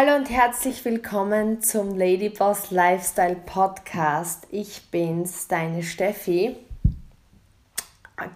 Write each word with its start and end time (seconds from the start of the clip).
Hallo 0.00 0.14
und 0.14 0.30
herzlich 0.30 0.84
willkommen 0.84 1.60
zum 1.60 1.96
Ladyboss 1.96 2.70
Lifestyle 2.70 3.34
Podcast. 3.34 4.46
Ich 4.52 4.92
bin's, 4.92 5.48
deine 5.48 5.82
Steffi. 5.82 6.56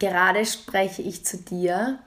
Gerade 0.01 0.45
spreche 0.45 1.03
ich 1.03 1.25
zu 1.25 1.37
dir 1.37 2.01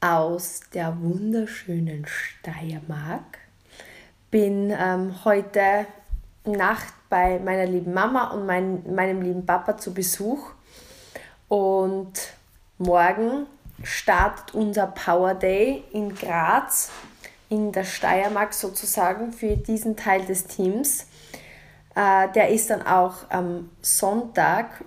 aus 0.00 0.62
der 0.72 0.98
wunderschönen 0.98 2.06
Steiermark. 2.06 3.40
Bin 4.30 4.74
ähm, 4.74 5.26
heute 5.26 5.84
Nacht 6.46 6.94
bei 7.10 7.38
meiner 7.38 7.66
lieben 7.66 7.92
Mama 7.92 8.30
und 8.30 8.46
mein, 8.46 8.94
meinem 8.94 9.20
lieben 9.20 9.44
Papa 9.44 9.76
zu 9.76 9.92
Besuch. 9.92 10.52
Und 11.48 12.32
morgen 12.78 13.44
startet 13.82 14.54
unser 14.54 14.86
Power 14.86 15.34
Day 15.34 15.84
in 15.92 16.14
Graz 16.14 16.90
in 17.50 17.72
der 17.72 17.84
Steiermark 17.84 18.54
sozusagen 18.54 19.32
für 19.32 19.56
diesen 19.56 19.96
Teil 19.96 20.24
des 20.24 20.46
Teams. 20.46 21.06
Äh, 21.94 22.28
der 22.34 22.48
ist 22.48 22.70
dann 22.70 22.86
auch 22.86 23.28
am 23.28 23.68
Sonntag 23.82 24.84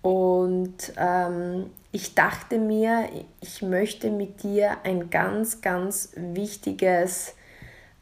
und 0.00 0.92
ähm, 0.96 1.70
ich 1.90 2.14
dachte 2.14 2.58
mir, 2.58 3.08
ich 3.40 3.60
möchte 3.60 4.10
mit 4.10 4.42
dir 4.42 4.76
ein 4.84 5.10
ganz, 5.10 5.60
ganz 5.60 6.12
wichtiges 6.14 7.34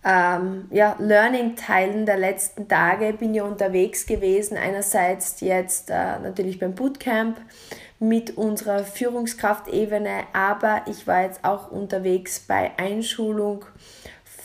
ähm, 0.04 0.66
ja, 0.70 0.96
Learning 0.98 1.56
teilen 1.56 2.04
der 2.04 2.18
letzten 2.18 2.68
Tage. 2.68 3.14
Bin 3.14 3.34
ja 3.34 3.44
unterwegs 3.44 4.04
gewesen, 4.04 4.58
einerseits 4.58 5.40
jetzt 5.40 5.88
äh, 5.88 6.18
natürlich 6.18 6.58
beim 6.58 6.74
Bootcamp 6.74 7.38
mit 7.98 8.36
unserer 8.36 8.84
Führungskraftebene, 8.84 10.24
aber 10.32 10.82
ich 10.86 11.06
war 11.06 11.22
jetzt 11.22 11.44
auch 11.44 11.70
unterwegs 11.70 12.40
bei 12.40 12.72
Einschulung 12.76 13.64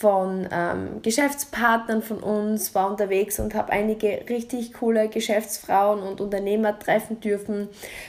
von 0.00 0.48
ähm, 0.50 1.02
Geschäftspartnern 1.02 2.02
von 2.02 2.20
uns, 2.20 2.74
war 2.74 2.90
unterwegs 2.90 3.38
und 3.38 3.54
habe 3.54 3.70
einige 3.70 4.24
richtig 4.30 4.72
coole 4.72 5.10
Geschäftsfrauen 5.10 6.02
und 6.02 6.22
Unternehmer 6.22 6.78
treffen 6.78 7.20
dürfen, 7.20 7.68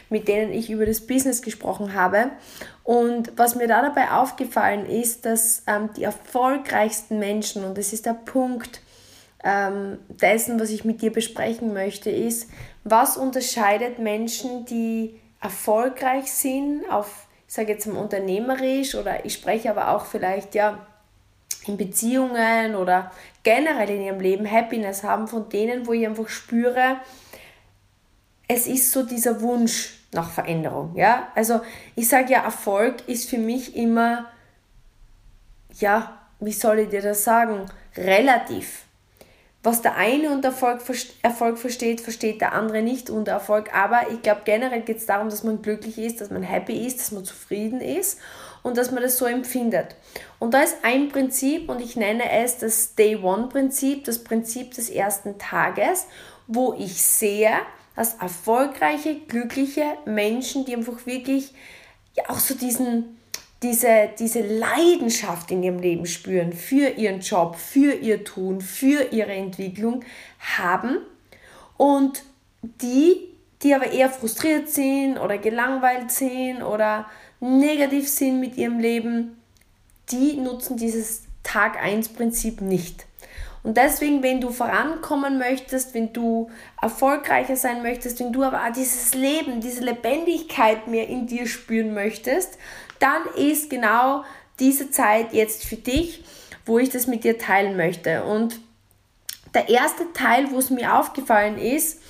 mit 0.10 0.30
denen 0.30 0.54
ich 0.54 0.70
über 0.70 0.86
das 0.86 1.02
Business 1.02 1.42
gesprochen 1.42 1.94
habe. 1.94 2.32
Und 2.86 3.34
was 3.36 3.56
mir 3.56 3.68
da 3.68 3.82
dabei 3.82 4.12
aufgefallen 4.12 4.86
ist, 4.86 5.26
dass 5.26 5.64
ähm, 5.68 5.90
die 5.98 6.04
erfolgreichsten 6.04 7.20
Menschen, 7.20 7.66
und 7.66 7.78
das 7.78 7.92
ist 7.92 8.06
der 8.06 8.14
Punkt 8.14 8.80
ähm, 9.44 9.98
dessen, 10.08 10.62
was 10.62 10.70
ich 10.70 10.86
mit 10.86 11.02
dir 11.02 11.12
besprechen 11.12 11.74
möchte, 11.74 12.10
ist, 12.10 12.50
was 12.86 13.18
unterscheidet 13.18 14.00
Menschen, 14.00 14.66
die 14.66 15.21
erfolgreich 15.42 16.32
sind, 16.32 16.90
auf, 16.90 17.28
ich 17.48 17.54
sage 17.54 17.72
jetzt 17.72 17.88
mal 17.88 18.00
unternehmerisch 18.00 18.96
oder 18.96 19.26
ich 19.26 19.34
spreche 19.34 19.70
aber 19.70 19.90
auch 19.90 20.06
vielleicht, 20.06 20.56
ja, 20.56 20.86
in 21.68 21.78
Beziehungen 21.78 22.76
oder 22.76 23.12
generell 23.44 23.90
in 23.90 24.02
ihrem 24.02 24.20
Leben 24.20 24.50
Happiness 24.50 25.04
haben, 25.04 25.28
von 25.28 25.50
denen, 25.50 25.86
wo 25.86 25.94
ich 25.94 26.06
einfach 26.06 26.28
spüre, 26.30 26.98
es 28.48 28.68
ist 28.68 28.92
so 28.92 29.04
dieser 29.04 29.42
Wunsch 29.42 30.00
nach 30.12 30.30
Veränderung. 30.30 30.96
Ja? 30.96 31.30
Also 31.36 31.62
ich 31.96 32.10
sage 32.10 32.34
ja, 32.34 32.44
Erfolg 32.44 33.08
ist 33.08 33.30
für 33.30 33.38
mich 33.38 33.76
immer, 33.76 34.26
ja, 35.80 36.18
wie 36.40 36.52
soll 36.52 36.80
ich 36.80 36.90
dir 36.90 37.02
das 37.02 37.24
sagen, 37.24 37.66
relativ. 37.96 38.86
Was 39.64 39.84
der 39.84 39.96
eine 39.96 40.32
unter 40.32 40.48
Erfolg, 40.50 41.60
versteht, 41.60 42.02
versteht 42.02 42.42
der 42.42 42.54
andere 42.54 42.82
nicht 42.82 43.12
unter 43.12 43.34
Erfolg. 43.34 43.76
Aber 43.76 44.10
ich 44.10 44.24
glaube, 44.24 44.42
generell 44.44 44.82
geht 44.82 44.98
es 44.98 45.06
darum, 45.06 45.30
dass 45.30 45.44
man 45.44 45.62
glücklich 45.62 46.00
ist, 46.00 46.20
dass 46.20 46.32
man 46.32 46.42
happy 46.42 46.86
ist, 46.88 47.00
dass 47.00 47.12
man 47.12 47.24
zufrieden 47.26 47.80
ist 47.80 48.20
und 48.64 48.78
dass 48.78 48.92
man 48.92 49.04
das 49.04 49.18
so 49.18 49.26
empfindet. 49.26 49.96
Und 50.40 50.56
da 50.56 50.62
ist 50.62 50.78
ein 50.82 51.10
Prinzip 51.10 51.70
und 51.70 51.80
ich 51.80 51.96
nenne 51.96 52.32
es 52.32 52.58
das 52.58 52.96
Day 52.96 53.16
One 53.18 53.50
Prinzip, 53.50 54.04
das 54.06 54.24
Prinzip 54.24 54.74
des 54.74 54.90
ersten 54.90 55.38
Tages, 55.38 56.08
wo 56.48 56.74
ich 56.74 57.02
sehe, 57.04 57.52
dass 57.96 58.16
erfolgreiche, 58.16 59.16
glückliche 59.28 59.84
Menschen, 60.06 60.66
die 60.66 60.76
einfach 60.76 61.06
wirklich 61.06 61.54
ja 62.16 62.24
auch 62.30 62.40
so 62.40 62.56
diesen, 62.56 63.21
diese, 63.64 64.10
diese 64.18 64.42
Leidenschaft 64.42 65.52
in 65.52 65.62
ihrem 65.62 65.80
Leben 65.80 66.06
spüren 66.06 66.52
für 66.54 66.90
ihren 66.90 67.20
Job, 67.20 67.56
für 67.56 67.94
ihr 67.94 68.24
Tun, 68.24 68.62
für 68.62 69.12
ihre 69.12 69.34
Entwicklung 69.34 70.04
haben 70.58 70.98
und 71.78 72.24
die, 72.62 73.28
die 73.62 73.76
aber 73.76 73.92
eher 73.92 74.10
frustriert 74.10 74.70
sind 74.70 75.18
oder 75.18 75.38
gelangweilt 75.38 76.12
sind 76.12 76.64
oder 76.64 77.06
negativ 77.40 78.08
sind 78.08 78.40
mit 78.40 78.58
ihrem 78.58 78.80
Leben, 78.80 79.38
die 80.12 80.38
nutzen 80.38 80.78
dieses 80.78 81.24
Tag 81.44 81.82
1 81.82 82.10
Prinzip 82.10 82.62
nicht. 82.62 83.06
Und 83.64 83.78
deswegen, 83.78 84.24
wenn 84.24 84.42
du 84.42 84.50
vorankommen 84.50 85.38
möchtest, 85.38 85.94
wenn 85.94 86.14
du 86.14 86.50
erfolgreicher 86.82 87.56
sein 87.56 87.84
möchtest, 87.84 88.20
wenn 88.20 88.34
du 88.34 88.44
aber 88.44 88.66
auch 88.66 88.72
dieses 88.72 89.14
Leben, 89.14 89.62
diese 89.62 89.84
Lebendigkeit 89.84 90.88
mehr 90.88 91.08
in 91.08 91.28
dir 91.28 91.46
spüren 91.46 91.94
möchtest, 91.94 92.58
dann 93.02 93.24
ist 93.36 93.70
genau 93.70 94.24
diese 94.60 94.92
Zeit 94.92 95.34
jetzt 95.34 95.66
für 95.66 95.76
dich, 95.76 96.24
wo 96.66 96.80
ich 96.80 96.90
das 96.90 97.08
mit 97.08 97.24
dir 97.24 97.38
teilen 97.38 97.76
möchte. 97.76 98.24
Und 98.24 98.60
der 99.54 99.70
erste 99.70 100.14
Teil, 100.14 100.52
wo 100.52 100.60
es 100.60 100.70
mir 100.70 100.98
aufgefallen 100.98 101.58
ist, 101.58 102.02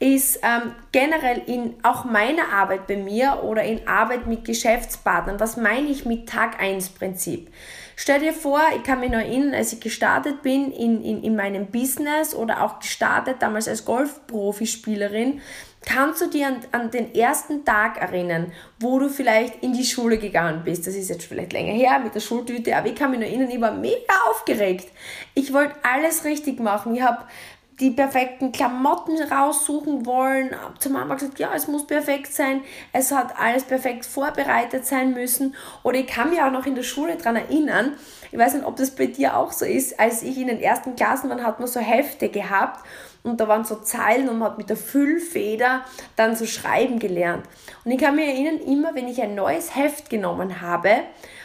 ist 0.00 0.40
ähm, 0.42 0.74
generell 0.92 1.42
in 1.46 1.74
auch 1.82 2.04
meiner 2.04 2.52
Arbeit 2.54 2.86
bei 2.86 2.96
mir 2.96 3.42
oder 3.44 3.62
in 3.62 3.86
Arbeit 3.86 4.26
mit 4.26 4.46
Geschäftspartnern. 4.46 5.38
Was 5.38 5.58
meine 5.58 5.88
ich 5.88 6.06
mit 6.06 6.26
Tag 6.26 6.58
1 6.58 6.90
Prinzip? 6.90 7.52
Stell 7.96 8.20
dir 8.20 8.32
vor, 8.32 8.62
ich 8.74 8.82
kann 8.82 9.00
mich 9.00 9.10
noch 9.10 9.18
erinnern, 9.18 9.52
als 9.52 9.74
ich 9.74 9.80
gestartet 9.80 10.40
bin 10.40 10.72
in, 10.72 11.04
in, 11.04 11.22
in 11.22 11.36
meinem 11.36 11.66
Business 11.66 12.34
oder 12.34 12.64
auch 12.64 12.80
gestartet 12.80 13.36
damals 13.40 13.68
als 13.68 13.84
Golf-Profispielerin, 13.84 15.42
kannst 15.84 16.20
du 16.20 16.26
dir 16.28 16.48
an, 16.48 16.56
an 16.72 16.90
den 16.90 17.14
ersten 17.14 17.64
Tag 17.64 18.00
erinnern, 18.00 18.52
wo 18.78 18.98
du 18.98 19.08
vielleicht 19.08 19.62
in 19.62 19.72
die 19.72 19.84
Schule 19.84 20.18
gegangen 20.18 20.62
bist. 20.64 20.86
Das 20.86 20.94
ist 20.94 21.08
jetzt 21.08 21.24
vielleicht 21.24 21.52
länger 21.52 21.72
her 21.72 21.98
mit 21.98 22.14
der 22.14 22.20
Schultüte, 22.20 22.76
aber 22.76 22.88
ich 22.88 22.94
kann 22.94 23.10
mich 23.10 23.20
noch 23.20 23.26
erinnern, 23.26 23.50
ich 23.50 23.60
war 23.60 23.72
mega 23.72 24.14
aufgeregt. 24.30 24.88
Ich 25.34 25.52
wollte 25.52 25.74
alles 25.82 26.24
richtig 26.24 26.60
machen. 26.60 26.94
Ich 26.94 27.02
habe 27.02 27.24
die 27.80 27.90
perfekten 27.90 28.52
Klamotten 28.52 29.20
raussuchen 29.22 30.04
wollen. 30.04 30.50
Zur 30.78 30.92
Mama 30.92 31.14
gesagt, 31.14 31.38
ja, 31.38 31.50
es 31.54 31.66
muss 31.66 31.86
perfekt 31.86 32.32
sein. 32.32 32.60
Es 32.92 33.10
hat 33.10 33.38
alles 33.38 33.64
perfekt 33.64 34.04
vorbereitet 34.04 34.84
sein 34.84 35.14
müssen. 35.14 35.54
Oder 35.82 36.00
ich 36.00 36.06
kann 36.06 36.28
mich 36.28 36.42
auch 36.42 36.52
noch 36.52 36.66
in 36.66 36.74
der 36.74 36.82
Schule 36.82 37.16
daran 37.16 37.36
erinnern, 37.36 37.92
ich 38.32 38.38
weiß 38.38 38.54
nicht, 38.54 38.64
ob 38.64 38.76
das 38.76 38.92
bei 38.92 39.06
dir 39.06 39.36
auch 39.36 39.50
so 39.50 39.64
ist, 39.64 39.98
als 39.98 40.22
ich 40.22 40.38
in 40.38 40.46
den 40.46 40.60
ersten 40.60 40.94
Klassen 40.94 41.30
war, 41.30 41.42
hat 41.42 41.58
man 41.58 41.66
so 41.66 41.80
Hefte 41.80 42.28
gehabt 42.28 42.84
und 43.22 43.38
da 43.38 43.48
waren 43.48 43.64
so 43.64 43.76
Zeilen 43.76 44.28
und 44.28 44.38
man 44.38 44.50
hat 44.50 44.58
mit 44.58 44.70
der 44.70 44.76
Füllfeder 44.76 45.84
dann 46.16 46.36
so 46.36 46.46
schreiben 46.46 46.98
gelernt. 46.98 47.44
Und 47.84 47.90
ich 47.90 47.98
kann 47.98 48.16
mich 48.16 48.26
erinnern, 48.26 48.58
immer 48.58 48.94
wenn 48.94 49.08
ich 49.08 49.20
ein 49.20 49.34
neues 49.34 49.76
Heft 49.76 50.08
genommen 50.08 50.60
habe, 50.60 50.90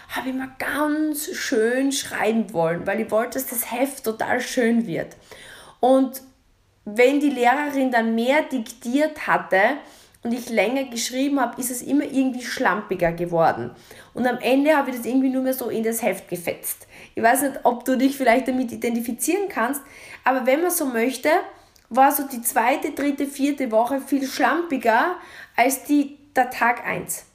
habe 0.09 0.29
ich 0.29 0.35
mal 0.35 0.51
ganz 0.57 1.29
schön 1.33 1.91
schreiben 1.91 2.53
wollen, 2.53 2.87
weil 2.87 3.01
ich 3.01 3.11
wollte, 3.11 3.39
dass 3.39 3.47
das 3.47 3.71
Heft 3.71 4.03
total 4.03 4.39
schön 4.39 4.87
wird. 4.87 5.15
Und 5.79 6.21
wenn 6.85 7.19
die 7.19 7.29
Lehrerin 7.29 7.91
dann 7.91 8.15
mehr 8.15 8.43
diktiert 8.43 9.27
hatte 9.27 9.59
und 10.23 10.33
ich 10.33 10.49
länger 10.49 10.85
geschrieben 10.85 11.39
habe, 11.39 11.59
ist 11.59 11.71
es 11.71 11.81
immer 11.81 12.03
irgendwie 12.03 12.43
schlampiger 12.43 13.11
geworden. 13.11 13.71
Und 14.13 14.27
am 14.27 14.37
Ende 14.39 14.77
habe 14.77 14.91
ich 14.91 14.97
das 14.97 15.05
irgendwie 15.05 15.29
nur 15.29 15.43
mehr 15.43 15.53
so 15.53 15.69
in 15.69 15.83
das 15.83 16.01
Heft 16.01 16.29
gefetzt. 16.29 16.87
Ich 17.15 17.23
weiß 17.23 17.41
nicht, 17.41 17.59
ob 17.63 17.83
du 17.85 17.97
dich 17.97 18.15
vielleicht 18.15 18.47
damit 18.47 18.71
identifizieren 18.71 19.49
kannst, 19.49 19.81
aber 20.23 20.45
wenn 20.45 20.61
man 20.61 20.71
so 20.71 20.85
möchte, 20.85 21.29
war 21.89 22.11
so 22.11 22.27
die 22.27 22.41
zweite, 22.41 22.91
dritte, 22.91 23.27
vierte 23.27 23.71
Woche 23.71 24.01
viel 24.01 24.27
schlampiger 24.27 25.15
als 25.55 25.83
die, 25.83 26.17
der 26.35 26.49
Tag 26.49 26.85
1. 26.85 27.25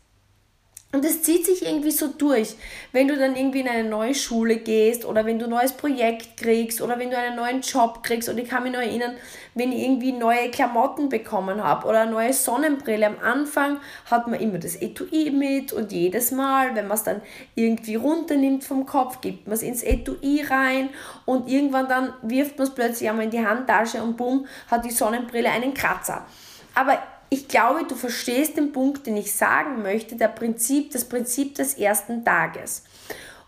Und 0.92 1.04
es 1.04 1.22
zieht 1.22 1.46
sich 1.46 1.64
irgendwie 1.64 1.92
so 1.92 2.08
durch. 2.08 2.56
Wenn 2.90 3.06
du 3.06 3.16
dann 3.16 3.36
irgendwie 3.36 3.60
in 3.60 3.68
eine 3.68 3.88
neue 3.88 4.12
Schule 4.12 4.56
gehst 4.56 5.04
oder 5.04 5.24
wenn 5.24 5.38
du 5.38 5.44
ein 5.44 5.50
neues 5.50 5.72
Projekt 5.72 6.36
kriegst 6.36 6.82
oder 6.82 6.98
wenn 6.98 7.10
du 7.10 7.16
einen 7.16 7.36
neuen 7.36 7.60
Job 7.60 8.02
kriegst. 8.02 8.28
Und 8.28 8.38
ich 8.38 8.48
kann 8.48 8.64
mich 8.64 8.72
noch 8.72 8.80
erinnern, 8.80 9.14
wenn 9.54 9.70
ich 9.70 9.84
irgendwie 9.84 10.10
neue 10.10 10.50
Klamotten 10.50 11.08
bekommen 11.08 11.62
habe 11.62 11.86
oder 11.86 12.00
eine 12.00 12.10
neue 12.10 12.32
Sonnenbrille. 12.32 13.06
Am 13.06 13.20
Anfang 13.22 13.78
hat 14.10 14.26
man 14.26 14.40
immer 14.40 14.58
das 14.58 14.74
Etui 14.74 15.30
mit 15.30 15.72
und 15.72 15.92
jedes 15.92 16.32
Mal, 16.32 16.74
wenn 16.74 16.88
man 16.88 16.96
es 16.96 17.04
dann 17.04 17.22
irgendwie 17.54 17.94
runternimmt 17.94 18.64
vom 18.64 18.84
Kopf, 18.84 19.20
gibt 19.20 19.46
man 19.46 19.54
es 19.54 19.62
ins 19.62 19.84
Etui 19.84 20.42
rein 20.42 20.88
und 21.24 21.48
irgendwann 21.48 21.88
dann 21.88 22.14
wirft 22.22 22.58
man 22.58 22.66
es 22.66 22.74
plötzlich 22.74 23.08
einmal 23.08 23.26
in 23.26 23.30
die 23.30 23.46
Handtasche 23.46 24.02
und 24.02 24.16
bumm, 24.16 24.46
hat 24.68 24.84
die 24.84 24.90
Sonnenbrille 24.90 25.50
einen 25.50 25.72
Kratzer. 25.72 26.26
Aber 26.74 26.98
ich 27.30 27.46
glaube, 27.46 27.84
du 27.84 27.94
verstehst 27.94 28.56
den 28.56 28.72
Punkt, 28.72 29.06
den 29.06 29.16
ich 29.16 29.34
sagen 29.34 29.82
möchte, 29.82 30.16
der 30.16 30.28
Prinzip, 30.28 30.90
das 30.90 31.04
Prinzip 31.04 31.54
des 31.54 31.74
ersten 31.74 32.24
Tages. 32.24 32.84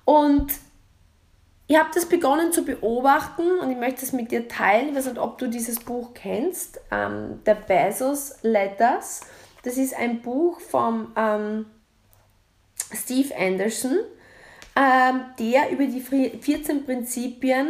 Und 0.04 0.52
ich 1.66 1.78
habe 1.78 1.90
das 1.92 2.06
begonnen 2.06 2.52
zu 2.52 2.64
beobachten 2.64 3.58
und 3.60 3.70
ich 3.70 3.76
möchte 3.76 4.04
es 4.04 4.12
mit 4.12 4.30
dir 4.30 4.46
teilen. 4.46 4.90
Ich 4.90 4.94
weiß 4.94 5.06
nicht, 5.06 5.18
ob 5.18 5.38
du 5.38 5.48
dieses 5.48 5.80
Buch 5.80 6.14
kennst, 6.14 6.80
ähm, 6.90 7.40
der 7.44 7.56
Bezos 7.56 8.36
Letters. 8.42 9.22
Das 9.64 9.76
ist 9.76 9.94
ein 9.96 10.22
Buch 10.22 10.60
von 10.60 11.10
ähm, 11.16 11.66
Steve 12.92 13.34
Anderson, 13.36 13.98
ähm, 14.76 15.22
der 15.38 15.70
über 15.70 15.86
die 15.86 16.00
14 16.00 16.84
Prinzipien 16.84 17.68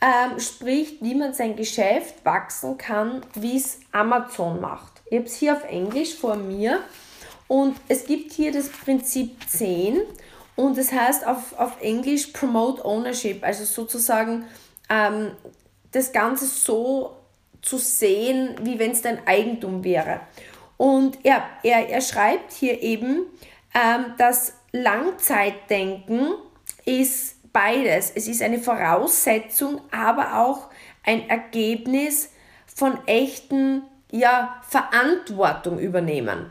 ähm, 0.00 0.38
spricht, 0.38 1.02
wie 1.02 1.14
man 1.14 1.34
sein 1.34 1.56
Geschäft 1.56 2.24
wachsen 2.24 2.78
kann, 2.78 3.22
wie 3.34 3.56
es 3.56 3.80
Amazon 3.92 4.60
macht. 4.60 4.89
Ich 5.10 5.18
habe 5.18 5.26
es 5.26 5.34
hier 5.34 5.56
auf 5.56 5.64
Englisch 5.64 6.14
vor 6.14 6.36
mir 6.36 6.82
und 7.48 7.76
es 7.88 8.06
gibt 8.06 8.32
hier 8.32 8.52
das 8.52 8.68
Prinzip 8.68 9.36
10 9.48 10.00
und 10.54 10.78
das 10.78 10.92
heißt 10.92 11.26
auf, 11.26 11.58
auf 11.58 11.82
Englisch 11.82 12.28
Promote 12.28 12.84
Ownership, 12.84 13.42
also 13.42 13.64
sozusagen 13.64 14.44
ähm, 14.88 15.32
das 15.90 16.12
Ganze 16.12 16.46
so 16.46 17.16
zu 17.60 17.78
sehen, 17.78 18.54
wie 18.62 18.78
wenn 18.78 18.92
es 18.92 19.02
dein 19.02 19.26
Eigentum 19.26 19.82
wäre. 19.82 20.20
Und 20.76 21.18
er, 21.24 21.42
er, 21.64 21.88
er 21.88 22.00
schreibt 22.00 22.52
hier 22.52 22.80
eben, 22.80 23.26
ähm, 23.74 24.14
dass 24.16 24.54
Langzeitdenken 24.70 26.34
ist 26.84 27.52
beides. 27.52 28.12
Es 28.14 28.28
ist 28.28 28.42
eine 28.42 28.60
Voraussetzung, 28.60 29.80
aber 29.90 30.38
auch 30.38 30.68
ein 31.02 31.28
Ergebnis 31.28 32.30
von 32.66 32.96
echten 33.06 33.82
ja, 34.10 34.60
Verantwortung 34.68 35.78
übernehmen. 35.78 36.50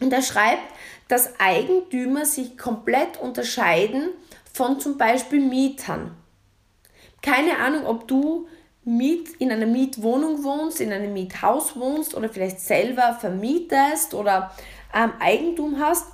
Und 0.00 0.12
er 0.12 0.22
schreibt, 0.22 0.62
dass 1.08 1.38
Eigentümer 1.38 2.24
sich 2.24 2.56
komplett 2.56 3.18
unterscheiden 3.20 4.10
von 4.52 4.80
zum 4.80 4.96
Beispiel 4.96 5.40
Mietern. 5.40 6.16
Keine 7.22 7.58
Ahnung, 7.58 7.86
ob 7.86 8.08
du 8.08 8.48
Miet, 8.84 9.28
in 9.38 9.52
einer 9.52 9.66
Mietwohnung 9.66 10.42
wohnst, 10.42 10.80
in 10.80 10.92
einem 10.92 11.12
Miethaus 11.12 11.76
wohnst 11.76 12.14
oder 12.14 12.30
vielleicht 12.30 12.60
selber 12.60 13.16
vermietest 13.20 14.14
oder 14.14 14.52
ähm, 14.94 15.12
Eigentum 15.20 15.78
hast. 15.78 16.06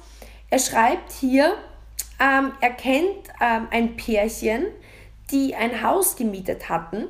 Er 0.50 0.58
schreibt 0.58 1.12
hier, 1.12 1.54
ähm, 2.18 2.52
er 2.60 2.70
kennt 2.70 3.28
ähm, 3.40 3.68
ein 3.70 3.96
Pärchen, 3.96 4.66
die 5.30 5.54
ein 5.54 5.82
Haus 5.82 6.16
gemietet 6.16 6.68
hatten 6.68 7.06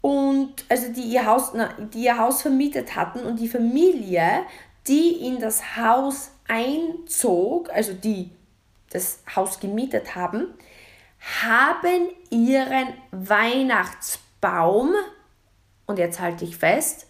und 0.00 0.64
also 0.68 0.92
die 0.92 1.02
ihr 1.02 1.26
Haus, 1.26 1.52
na, 1.54 1.72
die 1.78 2.04
ihr 2.04 2.18
Haus 2.18 2.42
vermietet 2.42 2.94
hatten 2.94 3.20
und 3.20 3.40
die 3.40 3.48
Familie, 3.48 4.44
die 4.86 5.26
in 5.26 5.38
das 5.40 5.76
Haus 5.76 6.30
einzog, 6.46 7.70
also 7.70 7.92
die 7.92 8.30
das 8.90 9.20
Haus 9.34 9.60
gemietet 9.60 10.14
haben, 10.14 10.54
haben 11.42 12.08
ihren 12.30 12.94
Weihnachtsbaum, 13.10 14.94
und 15.86 15.98
jetzt 15.98 16.20
halte 16.20 16.44
ich 16.44 16.56
fest, 16.56 17.06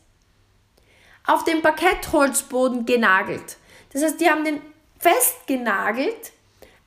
auf 1.26 1.44
den 1.44 1.62
Parkettholzboden 1.62 2.86
genagelt. 2.86 3.58
Das 3.92 4.02
heißt, 4.02 4.20
die 4.20 4.30
haben 4.30 4.44
den 4.44 4.62
festgenagelt, 4.98 6.32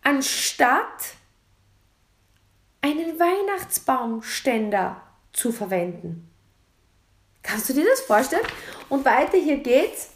anstatt 0.03 1.15
einen 2.81 3.19
Weihnachtsbaumständer 3.19 5.01
zu 5.33 5.51
verwenden. 5.51 6.29
Kannst 7.43 7.69
du 7.69 7.73
dir 7.73 7.85
das 7.85 8.01
vorstellen? 8.01 8.45
Und 8.89 9.05
weiter 9.05 9.37
hier 9.37 9.57
geht's. 9.57 10.09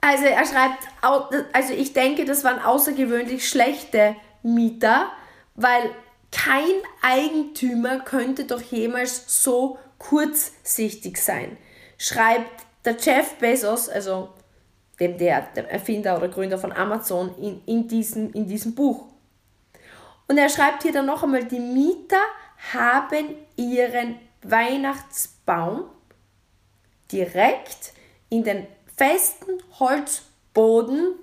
Also 0.00 0.24
er 0.24 0.44
schreibt, 0.44 0.82
also 1.52 1.72
ich 1.72 1.92
denke, 1.92 2.24
das 2.24 2.42
waren 2.42 2.58
außergewöhnlich 2.58 3.48
schlechte 3.48 4.16
Mieter, 4.42 5.12
weil 5.54 5.90
kein 6.32 6.64
Eigentümer 7.02 8.00
könnte 8.00 8.44
doch 8.44 8.60
jemals 8.60 9.42
so 9.42 9.78
kurzsichtig 9.98 11.18
sein. 11.18 11.56
Schreibt 11.98 12.64
der 12.84 12.96
Jeff 12.96 13.34
Bezos, 13.34 13.88
also 13.88 14.30
dem 14.98 15.18
der, 15.18 15.42
der 15.54 15.70
Erfinder 15.70 16.16
oder 16.16 16.28
Gründer 16.28 16.58
von 16.58 16.72
Amazon, 16.72 17.34
in, 17.38 17.62
in, 17.66 17.86
diesem, 17.86 18.32
in 18.32 18.48
diesem 18.48 18.74
Buch. 18.74 19.06
Und 20.32 20.38
er 20.38 20.48
schreibt 20.48 20.82
hier 20.82 20.92
dann 20.92 21.04
noch 21.04 21.22
einmal, 21.22 21.44
die 21.44 21.60
Mieter 21.60 22.22
haben 22.72 23.34
ihren 23.56 24.18
Weihnachtsbaum 24.40 25.90
direkt 27.12 27.92
in 28.30 28.42
den 28.42 28.66
festen 28.96 29.62
Holzboden 29.78 31.16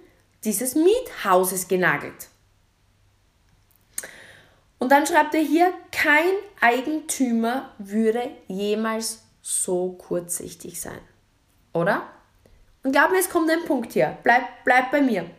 dieses 0.43 0.75
Miethauses 0.75 1.67
genagelt. 1.67 2.27
Und 4.77 4.91
dann 4.91 5.07
schreibt 5.07 5.33
er 5.33 5.41
hier, 5.41 5.73
kein 5.91 6.35
Eigentümer 6.61 7.73
würde 7.79 8.29
jemals 8.47 9.23
so 9.41 9.93
kurzsichtig 9.93 10.79
sein. 10.79 11.01
Oder? 11.73 12.03
Und 12.83 12.91
glaub 12.91 13.09
mir, 13.09 13.17
es 13.17 13.31
kommt 13.31 13.49
ein 13.49 13.65
Punkt 13.65 13.91
hier. 13.93 14.19
Bleib, 14.21 14.43
bleib 14.65 14.91
bei 14.91 15.01
mir. 15.01 15.31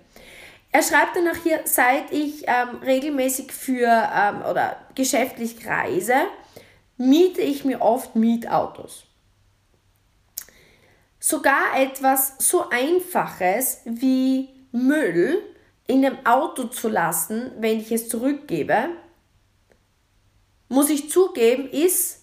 Er 0.73 0.83
schreibt 0.83 1.17
dann 1.17 1.29
auch 1.29 1.43
hier, 1.43 1.61
seit 1.65 2.13
ich 2.13 2.45
ähm, 2.47 2.77
regelmäßig 2.85 3.53
für 3.53 3.89
ähm, 3.89 4.43
oder 4.49 4.77
geschäftlich 4.95 5.67
reise, 5.67 6.15
miete 6.97 7.41
ich 7.41 7.65
mir 7.65 7.81
oft 7.81 8.15
Mietautos. 8.15 9.05
Sogar 11.19 11.77
etwas 11.77 12.35
so 12.39 12.71
Einfaches 12.71 13.81
wie 13.85 14.49
Müll 14.73 15.43
in 15.87 16.03
dem 16.03 16.25
Auto 16.25 16.65
zu 16.65 16.89
lassen, 16.89 17.51
wenn 17.59 17.81
ich 17.81 17.91
es 17.91 18.09
zurückgebe, 18.09 18.91
muss 20.69 20.89
ich 20.89 21.11
zugeben, 21.11 21.69
ist 21.69 22.21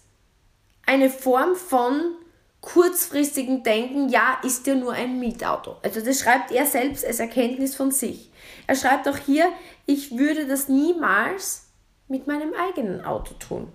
eine 0.86 1.10
Form 1.10 1.56
von 1.56 2.16
kurzfristigen 2.62 3.64
Denken, 3.64 4.10
ja, 4.10 4.40
ist 4.44 4.68
ja 4.68 4.76
nur 4.76 4.94
ein 4.94 5.20
Mietauto. 5.20 5.78
Also 5.84 6.02
das 6.02 6.20
schreibt 6.20 6.52
er 6.52 6.66
selbst 6.66 7.06
als 7.06 7.20
Erkenntnis 7.20 7.76
von 7.76 7.92
sich. 7.92 8.32
Er 8.66 8.76
schreibt 8.76 9.08
auch 9.08 9.18
hier, 9.18 9.48
ich 9.86 10.18
würde 10.18 10.48
das 10.48 10.68
niemals 10.68 11.68
mit 12.08 12.28
meinem 12.28 12.54
eigenen 12.54 13.04
Auto 13.06 13.34
tun. 13.36 13.72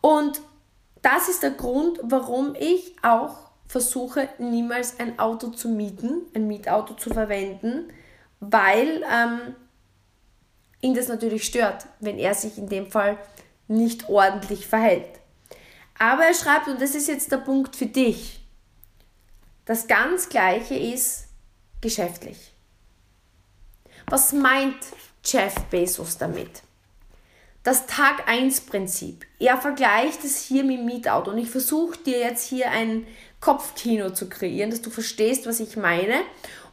Und 0.00 0.40
das 1.02 1.28
ist 1.28 1.42
der 1.42 1.50
Grund, 1.50 1.98
warum 2.02 2.54
ich 2.58 2.96
auch 3.02 3.36
versuche 3.66 4.28
niemals 4.38 5.00
ein 5.00 5.18
Auto 5.18 5.48
zu 5.48 5.68
mieten, 5.68 6.22
ein 6.34 6.46
Mietauto 6.46 6.94
zu 6.94 7.10
verwenden, 7.10 7.92
weil 8.40 9.02
ähm, 9.12 9.56
ihn 10.80 10.94
das 10.94 11.08
natürlich 11.08 11.44
stört, 11.44 11.86
wenn 12.00 12.18
er 12.18 12.34
sich 12.34 12.58
in 12.58 12.68
dem 12.68 12.90
Fall 12.90 13.18
nicht 13.66 14.08
ordentlich 14.08 14.66
verhält. 14.66 15.15
Aber 15.98 16.24
er 16.24 16.34
schreibt, 16.34 16.68
und 16.68 16.80
das 16.80 16.94
ist 16.94 17.08
jetzt 17.08 17.32
der 17.32 17.38
Punkt 17.38 17.76
für 17.76 17.86
dich, 17.86 18.40
das 19.64 19.86
ganz 19.86 20.28
gleiche 20.28 20.76
ist 20.76 21.26
geschäftlich. 21.80 22.52
Was 24.08 24.32
meint 24.32 24.76
Jeff 25.24 25.54
Bezos 25.70 26.18
damit? 26.18 26.62
Das 27.64 27.86
Tag 27.86 28.28
1 28.28 28.60
Prinzip. 28.60 29.26
Er 29.40 29.56
vergleicht 29.56 30.22
es 30.22 30.40
hier 30.40 30.62
mit 30.62 30.84
Mietauto 30.84 31.32
und 31.32 31.38
ich 31.38 31.50
versuche 31.50 31.98
dir 31.98 32.20
jetzt 32.20 32.48
hier 32.48 32.70
ein 32.70 33.06
Kopfkino 33.40 34.10
zu 34.10 34.28
kreieren, 34.28 34.70
dass 34.70 34.82
du 34.82 34.90
verstehst, 34.90 35.46
was 35.46 35.58
ich 35.58 35.76
meine 35.76 36.20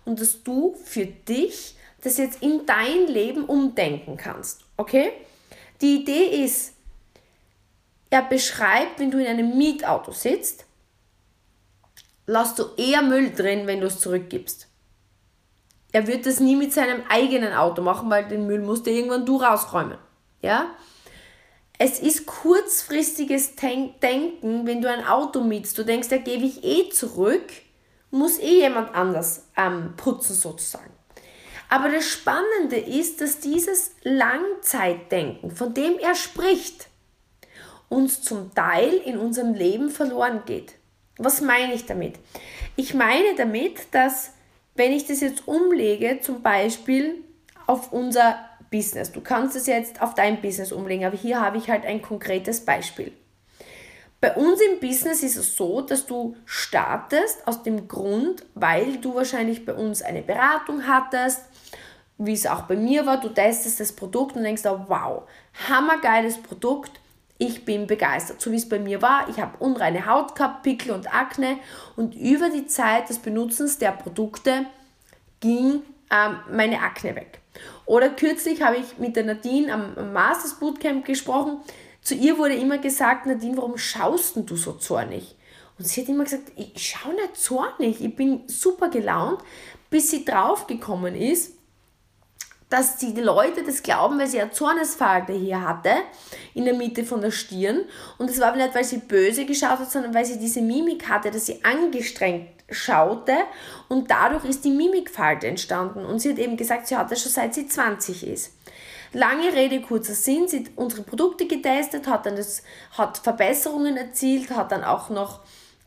und 0.05 0.21
dass 0.21 0.43
du 0.43 0.75
für 0.85 1.07
dich 1.07 1.75
das 2.01 2.17
jetzt 2.17 2.43
in 2.43 2.67
dein 2.67 3.07
Leben 3.07 3.45
umdenken 3.45 4.17
kannst. 4.17 4.65
Okay? 4.77 5.13
Die 5.81 6.01
Idee 6.01 6.43
ist, 6.43 6.72
er 8.13 8.21
beschreibt, 8.21 8.99
wenn 8.99 9.09
du 9.09 9.19
in 9.19 9.25
einem 9.25 9.57
Mietauto 9.57 10.11
sitzt, 10.11 10.65
lässt 12.27 12.59
du 12.59 12.65
eher 12.77 13.01
Müll 13.01 13.31
drin, 13.31 13.65
wenn 13.65 13.81
du 13.81 13.87
es 13.87 13.99
zurückgibst. 13.99 14.67
Er 15.91 16.05
wird 16.05 16.27
das 16.27 16.39
nie 16.39 16.55
mit 16.55 16.73
seinem 16.73 17.03
eigenen 17.09 17.53
Auto 17.53 17.81
machen, 17.81 18.09
weil 18.09 18.27
den 18.27 18.45
Müll 18.45 18.61
musst 18.61 18.85
du 18.85 18.91
irgendwann 18.91 19.25
du 19.25 19.37
rausräumen. 19.37 19.97
Ja? 20.41 20.75
Es 21.79 21.99
ist 21.99 22.27
kurzfristiges 22.27 23.55
Denken, 23.55 24.67
wenn 24.67 24.81
du 24.81 24.89
ein 24.89 25.05
Auto 25.05 25.41
mietst. 25.41 25.77
Du 25.77 25.83
denkst, 25.83 26.09
da 26.09 26.17
gebe 26.17 26.45
ich 26.45 26.63
eh 26.63 26.89
zurück, 26.89 27.51
muss 28.11 28.37
eh 28.37 28.59
jemand 28.61 28.93
anders 28.93 29.47
ähm, 29.57 29.95
putzen 29.97 30.35
sozusagen. 30.35 30.93
Aber 31.69 31.89
das 31.89 32.07
Spannende 32.07 32.77
ist, 32.77 33.21
dass 33.21 33.39
dieses 33.39 33.95
Langzeitdenken, 34.03 35.49
von 35.49 35.73
dem 35.73 35.97
er 35.97 36.13
spricht, 36.13 36.89
uns 37.93 38.21
zum 38.21 38.53
Teil 38.53 38.93
in 38.93 39.17
unserem 39.17 39.53
Leben 39.53 39.89
verloren 39.89 40.41
geht. 40.45 40.73
Was 41.17 41.41
meine 41.41 41.73
ich 41.73 41.85
damit? 41.85 42.15
Ich 42.75 42.93
meine 42.93 43.35
damit, 43.37 43.93
dass 43.93 44.31
wenn 44.75 44.91
ich 44.91 45.05
das 45.05 45.21
jetzt 45.21 45.47
umlege, 45.47 46.19
zum 46.21 46.41
Beispiel 46.41 47.23
auf 47.67 47.93
unser 47.93 48.37
Business. 48.71 49.11
Du 49.11 49.21
kannst 49.21 49.55
es 49.55 49.67
jetzt 49.67 50.01
auf 50.01 50.15
dein 50.15 50.41
Business 50.41 50.71
umlegen, 50.71 51.05
aber 51.05 51.15
hier 51.15 51.39
habe 51.39 51.57
ich 51.57 51.69
halt 51.69 51.85
ein 51.85 52.01
konkretes 52.01 52.65
Beispiel. 52.65 53.11
Bei 54.19 54.33
uns 54.35 54.59
im 54.61 54.79
Business 54.79 55.21
ist 55.21 55.35
es 55.35 55.55
so, 55.55 55.81
dass 55.81 56.05
du 56.05 56.35
startest 56.45 57.45
aus 57.45 57.61
dem 57.61 57.87
Grund, 57.87 58.45
weil 58.55 58.97
du 58.97 59.13
wahrscheinlich 59.13 59.65
bei 59.65 59.73
uns 59.73 60.01
eine 60.01 60.21
Beratung 60.21 60.87
hattest, 60.87 61.41
wie 62.17 62.33
es 62.33 62.47
auch 62.47 62.63
bei 62.63 62.75
mir 62.75 63.05
war. 63.05 63.19
Du 63.19 63.29
testest 63.29 63.79
das 63.79 63.91
Produkt 63.91 64.35
und 64.35 64.43
denkst, 64.43 64.63
wow, 64.63 65.23
hammergeiles 65.67 66.41
Produkt, 66.41 66.99
ich 67.43 67.65
bin 67.65 67.87
begeistert. 67.87 68.41
So 68.41 68.51
wie 68.51 68.55
es 68.55 68.69
bei 68.69 68.79
mir 68.79 69.01
war, 69.01 69.27
ich 69.29 69.39
habe 69.39 69.57
unreine 69.59 70.05
Haut 70.05 70.35
gehabt, 70.35 70.63
Pickel 70.63 70.91
und 70.91 71.13
Akne 71.13 71.57
und 71.95 72.15
über 72.15 72.49
die 72.49 72.67
Zeit 72.67 73.09
des 73.09 73.19
Benutzens 73.19 73.77
der 73.77 73.91
Produkte 73.91 74.65
ging 75.39 75.81
ähm, 76.09 76.39
meine 76.51 76.79
Akne 76.79 77.15
weg. 77.15 77.39
Oder 77.85 78.09
kürzlich 78.09 78.61
habe 78.61 78.77
ich 78.77 78.97
mit 78.97 79.15
der 79.15 79.25
Nadine 79.25 79.73
am 79.73 80.13
Masters 80.13 80.55
Bootcamp 80.55 81.05
gesprochen. 81.05 81.57
Zu 82.01 82.15
ihr 82.15 82.37
wurde 82.37 82.55
immer 82.55 82.77
gesagt, 82.77 83.25
Nadine, 83.25 83.57
warum 83.57 83.77
schaust 83.77 84.37
du 84.37 84.55
so 84.55 84.73
zornig? 84.73 85.35
Und 85.77 85.87
sie 85.87 86.01
hat 86.01 86.09
immer 86.09 86.23
gesagt, 86.23 86.51
ich 86.55 86.73
schaue 86.77 87.13
nicht 87.13 87.35
zornig, 87.35 88.03
ich 88.03 88.15
bin 88.15 88.43
super 88.47 88.89
gelaunt, 88.89 89.41
bis 89.89 90.11
sie 90.11 90.23
draufgekommen 90.23 91.15
ist, 91.15 91.57
dass 92.73 92.97
die 92.97 93.13
Leute 93.13 93.61
das 93.61 93.83
glauben, 93.83 94.17
weil 94.17 94.25
sie 94.25 94.41
eine 94.41 94.49
Zornesfalte 94.49 95.31
hier 95.31 95.61
hatte, 95.61 95.91
in 96.55 96.65
der 96.65 96.73
Mitte 96.73 97.03
von 97.03 97.21
der 97.21 97.29
Stirn. 97.29 97.81
Und 98.17 98.31
es 98.31 98.39
war 98.39 98.55
nicht, 98.55 98.73
weil 98.73 98.83
sie 98.83 98.97
böse 98.97 99.45
geschaut 99.45 99.77
hat, 99.77 99.91
sondern 99.91 100.15
weil 100.15 100.25
sie 100.25 100.39
diese 100.39 100.59
Mimik 100.59 101.07
hatte, 101.07 101.29
dass 101.29 101.45
sie 101.45 101.63
angestrengt 101.63 102.49
schaute 102.71 103.35
und 103.89 104.09
dadurch 104.09 104.45
ist 104.45 104.65
die 104.65 104.71
Mimikfalte 104.71 105.45
entstanden. 105.45 106.03
Und 106.03 106.17
sie 106.17 106.31
hat 106.31 106.39
eben 106.39 106.57
gesagt, 106.57 106.87
sie 106.87 106.97
hat 106.97 107.11
das 107.11 107.21
schon 107.21 107.31
seit 107.31 107.53
sie 107.53 107.67
20 107.67 108.25
ist. 108.25 108.53
Lange 109.11 109.53
Rede, 109.53 109.79
kurzer 109.81 110.15
Sinn, 110.15 110.47
sie 110.47 110.61
hat 110.61 110.71
unsere 110.75 111.03
Produkte 111.03 111.45
getestet, 111.45 112.07
hat 112.07 112.25
dann 112.25 112.37
das, 112.37 112.63
hat 112.97 113.19
Verbesserungen 113.19 113.97
erzielt, 113.97 114.49
hat 114.49 114.71
dann 114.71 114.83
auch 114.83 115.11
noch 115.11 115.41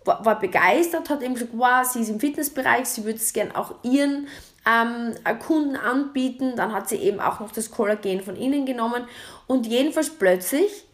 war 0.05 0.38
begeistert, 0.38 1.11
hat 1.11 1.21
eben 1.21 1.35
gesagt, 1.35 1.50
wow, 1.55 1.85
sie 1.85 2.00
ist 2.00 2.11
im 2.11 2.21
Fitnessbereich, 2.21 2.87
sie 2.87 3.05
würde 3.05 3.19
es 3.19 3.33
gerne 3.33 3.57
auch 3.57 3.75
ihren 3.83 4.28
ähm, 4.66 5.14
Kunden 5.38 5.76
anbieten. 5.76 6.54
Dann 6.56 6.73
hat 6.73 6.88
sie 6.88 6.96
eben 6.96 7.20
auch 7.20 7.40
noch 7.40 7.52
das 7.52 7.70
Kollagen 7.70 8.20
von 8.20 8.37
ihnen 8.37 8.66
genommen 8.66 9.04
und 9.46 9.66
jedenfalls 9.66 10.11
plötzlich 10.11 10.87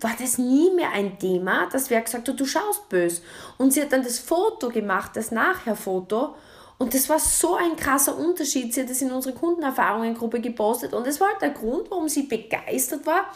war 0.00 0.12
das 0.18 0.38
nie 0.38 0.70
mehr 0.70 0.92
ein 0.92 1.18
Thema, 1.18 1.68
dass 1.70 1.90
wer 1.90 2.00
gesagt 2.00 2.26
hat, 2.26 2.40
du 2.40 2.46
schaust 2.46 2.88
böse. 2.88 3.22
Und 3.58 3.72
sie 3.72 3.82
hat 3.82 3.92
dann 3.92 4.02
das 4.02 4.18
Foto 4.18 4.70
gemacht, 4.70 5.12
das 5.14 5.30
Nachher-Foto. 5.30 6.34
Und 6.78 6.94
das 6.94 7.10
war 7.10 7.18
so 7.18 7.56
ein 7.56 7.76
krasser 7.76 8.16
Unterschied. 8.16 8.72
Sie 8.72 8.80
hat 8.80 8.88
das 8.88 9.02
in 9.02 9.12
unsere 9.12 9.34
Kundenerfahrungen-Gruppe 9.34 10.40
gepostet. 10.40 10.94
Und 10.94 11.06
das 11.06 11.20
war 11.20 11.28
halt 11.28 11.42
der 11.42 11.50
Grund, 11.50 11.90
warum 11.90 12.08
sie 12.08 12.22
begeistert 12.22 13.04
war 13.04 13.26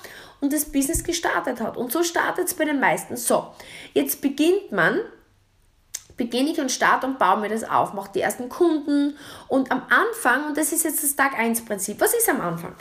und 0.40 0.52
das 0.52 0.64
Business 0.64 1.04
gestartet 1.04 1.60
hat. 1.60 1.76
Und 1.76 1.92
so 1.92 2.02
startet 2.02 2.46
es 2.46 2.54
bei 2.54 2.64
den 2.64 2.80
meisten. 2.80 3.18
So, 3.18 3.48
jetzt 3.92 4.22
beginnt 4.22 4.72
man 4.72 5.00
beginne 6.16 6.50
ich 6.50 6.60
und 6.60 6.70
starte 6.70 7.06
und 7.06 7.18
baue 7.18 7.40
mir 7.40 7.48
das 7.48 7.64
auf, 7.64 7.92
mache 7.92 8.12
die 8.14 8.20
ersten 8.20 8.48
Kunden 8.48 9.16
und 9.48 9.70
am 9.70 9.82
Anfang, 9.88 10.48
und 10.48 10.56
das 10.56 10.72
ist 10.72 10.84
jetzt 10.84 11.02
das 11.02 11.16
Tag 11.16 11.38
1 11.38 11.64
Prinzip, 11.64 12.00
was 12.00 12.14
ist 12.14 12.28
am 12.28 12.40
Anfang? 12.40 12.74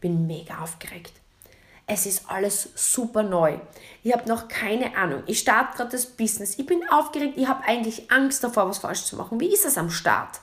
Bin 0.00 0.26
mega 0.26 0.58
aufgeregt. 0.62 1.12
Es 1.92 2.06
ist 2.06 2.30
alles 2.30 2.68
super 2.76 3.24
neu. 3.24 3.58
Ich 4.04 4.12
habe 4.12 4.28
noch 4.28 4.46
keine 4.46 4.96
Ahnung. 4.96 5.24
Ich 5.26 5.40
starte 5.40 5.76
gerade 5.76 5.90
das 5.90 6.06
Business. 6.06 6.56
Ich 6.56 6.64
bin 6.64 6.88
aufgeregt. 6.88 7.34
Ich 7.36 7.48
habe 7.48 7.64
eigentlich 7.64 8.12
Angst 8.12 8.44
davor, 8.44 8.68
was 8.68 8.78
falsch 8.78 9.02
zu 9.02 9.16
machen. 9.16 9.40
Wie 9.40 9.52
ist 9.52 9.66
es 9.66 9.76
am 9.76 9.90
Start? 9.90 10.38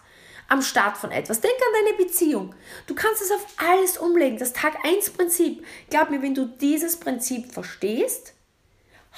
Am 0.49 0.61
Start 0.61 0.97
von 0.97 1.09
etwas. 1.09 1.39
Denk 1.39 1.55
an 1.55 1.85
deine 1.85 1.97
Beziehung. 1.97 2.53
Du 2.85 2.95
kannst 2.95 3.21
es 3.21 3.31
auf 3.31 3.45
alles 3.55 3.97
umlegen. 3.97 4.37
Das 4.37 4.51
Tag 4.51 4.83
1 4.83 5.11
Prinzip. 5.11 5.65
Glaub 5.89 6.09
mir, 6.09 6.21
wenn 6.21 6.35
du 6.35 6.47
dieses 6.47 6.97
Prinzip 6.97 7.53
verstehst, 7.53 8.33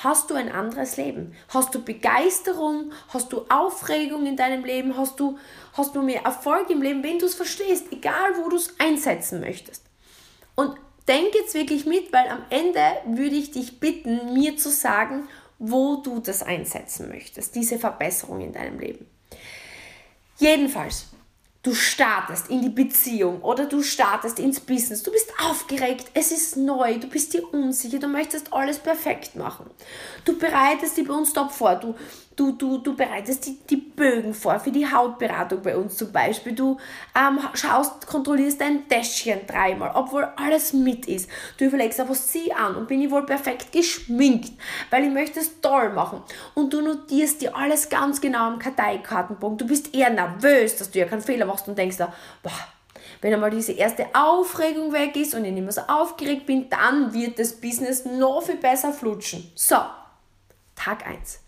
hast 0.03 0.29
du 0.29 0.36
ein 0.36 0.51
anderes 0.51 0.98
Leben. 0.98 1.34
Hast 1.50 1.75
du 1.75 1.84
Begeisterung, 1.84 2.91
hast 3.10 3.32
du 3.34 3.46
Aufregung 3.50 4.25
in 4.25 4.36
deinem 4.36 4.63
Leben, 4.63 4.98
hast 4.98 5.20
du, 5.20 5.38
hast 5.74 5.96
du 5.96 6.01
mehr 6.01 6.24
Erfolg 6.24 6.70
im 6.70 6.82
Leben, 6.82 7.03
wenn 7.03 7.20
du 7.20 7.25
es 7.25 7.36
verstehst, 7.36 7.88
egal 7.91 8.38
wo 8.38 8.50
du 8.50 8.56
es 8.56 8.79
einsetzen 8.79 9.41
möchtest. 9.41 9.84
Und 10.56 10.75
denk 11.08 11.36
jetzt 11.36 11.53
wirklich 11.53 11.86
mit, 11.86 12.13
weil 12.13 12.29
am 12.29 12.44
Ende 12.50 12.82
würde 13.08 13.36
ich 13.36 13.51
dich 13.51 13.79
bitten, 13.79 14.34
mir 14.34 14.58
zu 14.58 14.70
sagen, 14.70 15.27
wo 15.58 15.98
du 15.98 16.20
das 16.20 16.44
einsetzen 16.44 17.10
möchtest, 17.10 17.56
diese 17.56 17.77
Verbesserung 17.77 18.39
in 18.39 18.53
deinem 18.53 18.79
Leben. 18.79 19.06
Jedenfalls, 20.38 21.08
du 21.62 21.74
startest 21.74 22.50
in 22.50 22.62
die 22.62 22.70
Beziehung 22.70 23.42
oder 23.42 23.66
du 23.66 23.84
startest 23.84 24.39
ins 24.39 24.60
Business, 24.60 25.04
du 25.04 25.12
bist 25.12 25.32
aufgeregt, 25.46 26.10
es 26.13 26.32
ist 26.32 26.56
neu, 26.56 26.98
du 27.00 27.08
bist 27.08 27.34
dir 27.34 27.44
unsicher, 27.54 28.00
du 28.00 28.08
möchtest 28.08 28.54
alles 28.54 28.80
perfekt 28.80 29.36
machen. 29.36 29.70
Du 30.24 30.38
bereitest 30.38 30.96
die 30.96 31.04
bei 31.04 31.13
uns 31.13 31.34
top 31.34 31.51
vor, 31.51 31.75
du, 31.75 31.96
du, 32.39 32.54
du, 32.54 32.78
du 32.78 32.96
bereitest 32.96 33.46
die, 33.46 33.58
die 33.70 33.75
Bögen 33.75 34.34
vor 34.34 34.60
für 34.60 34.72
die 34.72 34.89
Hautberatung 34.89 35.62
bei 35.62 35.75
uns 35.75 35.98
zum 35.98 36.12
Beispiel. 36.12 36.54
Du 36.54 36.78
ähm, 37.13 37.39
schaust, 37.54 38.08
kontrollierst 38.08 38.62
dein 38.62 38.88
Täschchen 38.88 39.42
dreimal, 39.46 39.92
obwohl 39.94 40.28
alles 40.38 40.72
mit 40.72 41.08
ist. 41.08 41.30
Du 41.58 41.66
überlegst, 41.66 42.00
was 42.00 42.28
zieh 42.28 42.54
an 42.54 42.75
und 42.75 42.88
bin 42.88 43.01
ich 43.01 43.12
wohl 43.12 43.25
perfekt 43.25 43.74
geschminkt, 43.74 44.54
weil 44.89 45.04
ich 45.04 45.12
möchte 45.12 45.42
es 45.42 45.60
toll 45.60 45.89
machen. 45.89 46.22
Und 46.56 46.72
du 46.72 46.82
notierst 46.82 47.42
dir 47.42 47.56
alles 47.56 47.89
ganz 47.89 48.22
genau 48.22 48.48
am 48.48 48.60
Karteikartenbogen. 48.60 49.58
Du 49.58 49.68
bist 49.68 49.94
eher 49.94 50.10
nervös, 50.10 50.78
dass 50.78 50.92
du 50.92 51.00
ja 51.00 51.06
keinen 51.06 51.22
Fehler 51.22 51.49
machst 51.50 51.68
und 51.68 51.77
denkst 51.77 51.98
da, 51.98 52.13
boah, 52.44 52.51
wenn 53.22 53.34
einmal 53.34 53.50
diese 53.50 53.74
erste 53.74 54.08
Aufregung 54.13 54.94
weg 54.94 55.15
ist 55.15 55.36
und 55.36 55.44
ich 55.44 55.51
nicht 55.51 55.63
mehr 55.63 55.72
so 55.72 55.82
aufgeregt 55.82 56.46
bin, 56.46 56.70
dann 56.70 57.13
wird 57.13 57.39
das 57.39 57.53
Business 57.53 58.06
noch 58.06 58.41
viel 58.41 58.58
besser 58.58 58.94
flutschen. 58.94 59.51
So, 59.56 59.77
Tag 60.75 61.06
1. 61.06 61.39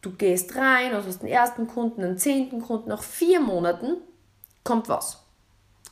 Du 0.00 0.12
gehst 0.12 0.54
rein, 0.54 0.94
also 0.94 1.08
hast 1.08 1.22
den 1.22 1.28
ersten 1.28 1.66
Kunden, 1.66 2.02
den 2.02 2.18
zehnten 2.18 2.62
Kunden, 2.62 2.88
nach 2.90 3.02
vier 3.02 3.40
Monaten 3.40 3.96
kommt 4.62 4.88
was? 4.88 5.22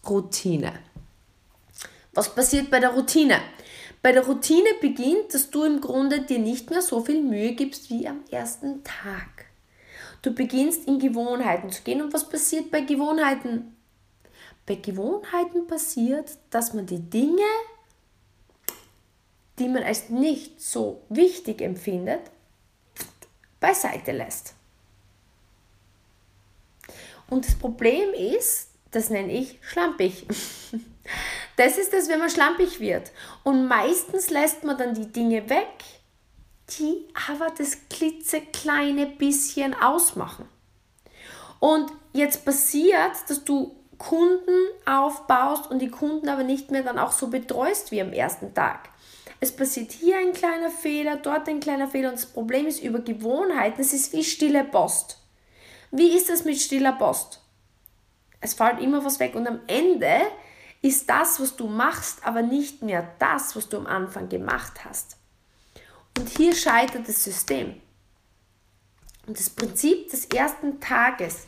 Routine. 0.09 0.73
Was 2.13 2.33
passiert 2.33 2.71
bei 2.71 2.79
der 2.79 2.91
Routine? 2.91 3.41
Bei 4.03 4.13
der 4.13 4.27
Routine 4.27 4.69
beginnt, 4.81 5.33
dass 5.33 5.51
du 5.51 5.65
im 5.65 5.81
Grunde 5.81 6.21
dir 6.21 6.39
nicht 6.39 6.71
mehr 6.71 6.83
so 6.83 7.01
viel 7.01 7.23
Mühe 7.23 7.53
gibst 7.53 7.91
wie 7.91 8.07
am 8.07 8.21
ersten 8.31 8.85
Tag. 8.85 9.47
Du 10.25 10.33
beginnst 10.33 10.89
in 10.89 10.99
Gewohnheiten 10.99 11.71
zu 11.71 11.83
gehen. 11.83 12.01
Und 12.01 12.15
was 12.15 12.27
passiert 12.27 12.71
bei 12.71 12.81
Gewohnheiten? 12.81 13.77
Bei 14.65 14.75
Gewohnheiten 14.75 15.67
passiert, 15.67 16.39
dass 16.49 16.73
man 16.73 16.87
die 16.87 17.11
Dinge, 17.11 17.45
die 19.59 19.69
man 19.69 19.83
als 19.83 20.09
nicht 20.09 20.63
so 20.63 21.03
wichtig 21.11 21.61
empfindet, 21.61 22.23
beiseite 23.61 24.13
lässt. 24.13 24.55
Und 27.29 27.47
das 27.47 27.57
Problem 27.57 28.15
ist, 28.15 28.71
das 28.93 29.11
nenne 29.11 29.31
ich 29.31 29.59
schlampig. 29.61 30.27
Das 31.57 31.79
ist 31.79 31.95
es, 31.95 32.09
wenn 32.09 32.19
man 32.19 32.31
schlampig 32.31 32.81
wird. 32.81 33.13
Und 33.45 33.69
meistens 33.69 34.31
lässt 34.31 34.65
man 34.65 34.77
dann 34.77 34.93
die 34.93 35.13
Dinge 35.13 35.49
weg, 35.49 35.85
die 36.71 37.07
aber 37.29 37.53
das 37.57 37.77
klitzekleine 37.91 39.07
bisschen 39.07 39.75
ausmachen. 39.75 40.49
Und 41.61 41.91
jetzt 42.13 42.45
passiert, 42.45 43.13
dass 43.29 43.45
du 43.45 43.77
Kunden 43.99 44.67
aufbaust 44.87 45.71
und 45.71 45.79
die 45.79 45.91
Kunden 45.91 46.29
aber 46.29 46.43
nicht 46.43 46.71
mehr 46.71 46.83
dann 46.83 46.99
auch 46.99 47.13
so 47.13 47.29
betreust 47.29 47.91
wie 47.91 48.03
am 48.03 48.13
ersten 48.13 48.55
Tag 48.55 48.91
es 49.45 49.53
passiert 49.53 49.93
hier 49.93 50.17
ein 50.19 50.33
kleiner 50.33 50.71
Fehler, 50.71 51.17
dort 51.17 51.49
ein 51.49 51.61
kleiner 51.61 51.87
Fehler 51.87 52.09
und 52.09 52.17
das 52.17 52.27
Problem 52.27 52.67
ist 52.67 52.83
über 52.83 53.01
Gewohnheiten, 53.01 53.81
es 53.81 53.93
ist 53.93 54.13
wie 54.13 54.25
stille 54.25 54.65
Post. 54.65 55.19
Wie 55.91 56.17
ist 56.17 56.31
es 56.31 56.45
mit 56.45 56.59
stiller 56.59 56.93
Post? 56.93 57.41
Es 58.41 58.55
fällt 58.55 58.81
immer 58.81 59.05
was 59.05 59.21
weg 59.21 59.35
und 59.35 59.47
am 59.47 59.61
Ende 59.67 60.23
ist 60.83 61.09
das, 61.09 61.41
was 61.41 61.57
du 61.57 61.67
machst, 61.67 62.27
aber 62.27 62.43
nicht 62.43 62.83
mehr 62.83 63.07
das, 63.19 63.55
was 63.55 63.69
du 63.69 63.77
am 63.77 63.87
Anfang 63.87 64.29
gemacht 64.29 64.85
hast. 64.85 65.17
Und 66.19 66.29
hier 66.29 66.55
scheitert 66.55 67.09
das 67.09 67.25
System. 67.25 67.81
Und 69.27 69.39
das 69.39 69.51
Prinzip 69.51 70.11
des 70.11 70.27
ersten 70.27 70.81
Tages 70.81 71.47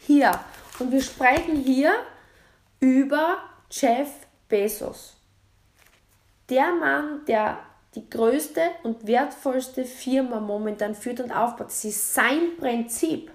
hier, 0.00 0.38
und 0.78 0.92
wir 0.92 1.02
sprechen 1.02 1.56
hier 1.56 1.92
über 2.80 3.38
Jeff 3.70 4.08
Bezos 4.48 5.16
der 6.48 6.72
Mann, 6.72 7.24
der 7.26 7.58
die 7.94 8.08
größte 8.08 8.60
und 8.82 9.06
wertvollste 9.06 9.84
Firma 9.84 10.38
momentan 10.38 10.94
führt 10.94 11.20
und 11.20 11.32
aufbaut. 11.32 11.68
Das 11.68 11.84
ist 11.84 12.14
sein 12.14 12.56
Prinzip. 12.58 13.30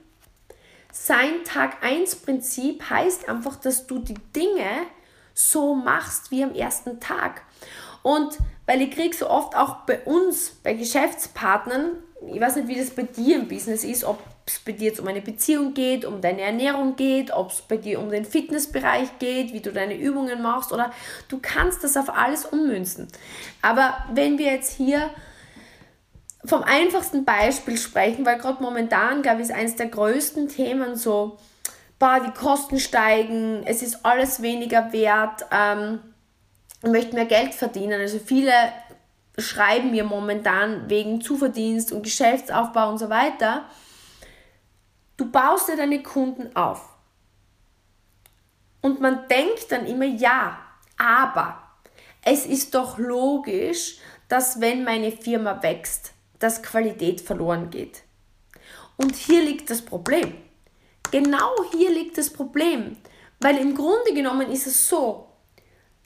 Sein 0.91 1.43
Tag 1.45 1.83
1 1.83 2.17
Prinzip 2.17 2.89
heißt 2.89 3.27
einfach, 3.27 3.55
dass 3.55 3.87
du 3.87 3.99
die 3.99 4.19
Dinge 4.35 4.85
so 5.33 5.73
machst 5.73 6.31
wie 6.31 6.43
am 6.43 6.53
ersten 6.53 6.99
Tag. 6.99 7.41
Und 8.03 8.37
weil 8.65 8.81
ich 8.81 8.91
kriege 8.91 9.15
so 9.15 9.29
oft 9.29 9.55
auch 9.55 9.77
bei 9.85 9.99
uns, 10.01 10.51
bei 10.63 10.73
Geschäftspartnern, 10.73 11.97
ich 12.33 12.39
weiß 12.39 12.57
nicht, 12.57 12.67
wie 12.67 12.77
das 12.77 12.91
bei 12.91 13.03
dir 13.03 13.37
im 13.37 13.47
Business 13.47 13.83
ist, 13.83 14.03
ob 14.03 14.19
es 14.45 14.59
bei 14.59 14.71
dir 14.71 14.89
jetzt 14.89 14.99
um 14.99 15.07
eine 15.07 15.21
Beziehung 15.21 15.73
geht, 15.73 16.05
um 16.05 16.21
deine 16.21 16.41
Ernährung 16.41 16.95
geht, 16.95 17.31
ob 17.31 17.51
es 17.51 17.61
bei 17.61 17.77
dir 17.77 17.99
um 17.99 18.09
den 18.09 18.25
Fitnessbereich 18.25 19.19
geht, 19.19 19.53
wie 19.53 19.59
du 19.59 19.71
deine 19.71 19.95
Übungen 19.95 20.41
machst 20.41 20.71
oder 20.71 20.91
du 21.29 21.39
kannst 21.41 21.83
das 21.83 21.97
auf 21.97 22.09
alles 22.09 22.45
ummünzen. 22.45 23.07
Aber 23.61 24.05
wenn 24.13 24.37
wir 24.37 24.51
jetzt 24.51 24.75
hier 24.75 25.09
vom 26.45 26.63
einfachsten 26.63 27.23
Beispiel 27.23 27.77
sprechen, 27.77 28.25
weil 28.25 28.37
gerade 28.37 28.61
momentan, 28.63 29.21
glaube 29.21 29.41
ich, 29.41 29.49
ist 29.49 29.55
eines 29.55 29.75
der 29.75 29.87
größten 29.87 30.47
Themen 30.47 30.95
so, 30.95 31.37
boah, 31.99 32.19
die 32.19 32.31
Kosten 32.31 32.79
steigen, 32.79 33.63
es 33.65 33.83
ist 33.83 34.05
alles 34.05 34.41
weniger 34.41 34.91
wert, 34.91 35.45
ähm, 35.51 35.99
ich 36.83 36.89
möchte 36.89 37.15
mehr 37.15 37.25
Geld 37.25 37.53
verdienen. 37.53 37.99
Also 37.99 38.19
viele 38.19 38.53
schreiben 39.37 39.91
mir 39.91 40.03
momentan 40.03 40.89
wegen 40.89 41.21
Zuverdienst 41.21 41.91
und 41.91 42.03
Geschäftsaufbau 42.03 42.89
und 42.89 42.97
so 42.97 43.09
weiter. 43.09 43.65
Du 45.17 45.29
baust 45.29 45.67
dir 45.67 45.77
deine 45.77 46.01
Kunden 46.01 46.55
auf. 46.55 46.89
Und 48.81 48.99
man 48.99 49.27
denkt 49.27 49.71
dann 49.71 49.85
immer, 49.85 50.05
ja, 50.05 50.57
aber 50.97 51.61
es 52.23 52.45
ist 52.45 52.73
doch 52.73 52.97
logisch, 52.97 53.97
dass 54.27 54.59
wenn 54.59 54.83
meine 54.83 55.11
Firma 55.11 55.61
wächst, 55.61 56.13
dass 56.39 56.63
Qualität 56.63 57.21
verloren 57.21 57.69
geht. 57.69 58.03
Und 58.97 59.15
hier 59.15 59.43
liegt 59.43 59.69
das 59.69 59.83
Problem. 59.83 60.33
Genau 61.11 61.51
hier 61.71 61.91
liegt 61.91 62.17
das 62.17 62.31
Problem. 62.31 62.97
Weil 63.39 63.57
im 63.57 63.75
Grunde 63.75 64.13
genommen 64.13 64.51
ist 64.51 64.67
es 64.67 64.87
so, 64.87 65.30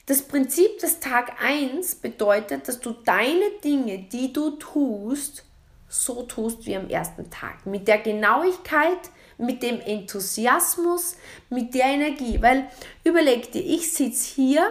das 0.06 0.22
Prinzip 0.22 0.78
des 0.78 1.00
Tag 1.00 1.42
1 1.42 1.96
bedeutet, 1.96 2.68
dass 2.68 2.78
du 2.78 2.92
deine 2.92 3.50
Dinge, 3.62 3.98
die 3.98 4.32
du 4.32 4.50
tust, 4.52 5.44
so 5.88 6.22
tust 6.22 6.64
wie 6.66 6.76
am 6.76 6.88
ersten 6.88 7.28
Tag. 7.28 7.66
Mit 7.66 7.88
der 7.88 7.98
Genauigkeit, 7.98 9.10
mit 9.36 9.62
dem 9.64 9.80
Enthusiasmus, 9.80 11.16
mit 11.50 11.74
der 11.74 11.86
Energie. 11.86 12.40
Weil 12.40 12.68
überleg 13.02 13.50
dir, 13.50 13.64
ich 13.64 13.92
sitze 13.92 14.34
hier 14.34 14.70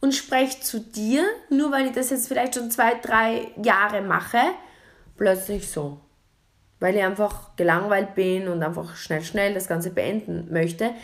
und 0.00 0.14
spreche 0.14 0.60
zu 0.60 0.78
dir, 0.78 1.24
nur 1.50 1.72
weil 1.72 1.86
ich 1.86 1.92
das 1.92 2.10
jetzt 2.10 2.28
vielleicht 2.28 2.54
schon 2.54 2.70
zwei, 2.70 2.94
drei 2.94 3.48
Jahre 3.62 4.02
mache, 4.02 4.40
plötzlich 5.16 5.68
so. 5.68 5.98
Weil 6.78 6.94
ich 6.94 7.02
einfach 7.02 7.56
gelangweilt 7.56 8.14
bin 8.14 8.48
und 8.48 8.62
einfach 8.62 8.96
schnell, 8.96 9.22
schnell 9.22 9.52
das 9.52 9.66
Ganze 9.66 9.90
beenden 9.90 10.48
möchte. 10.50 10.94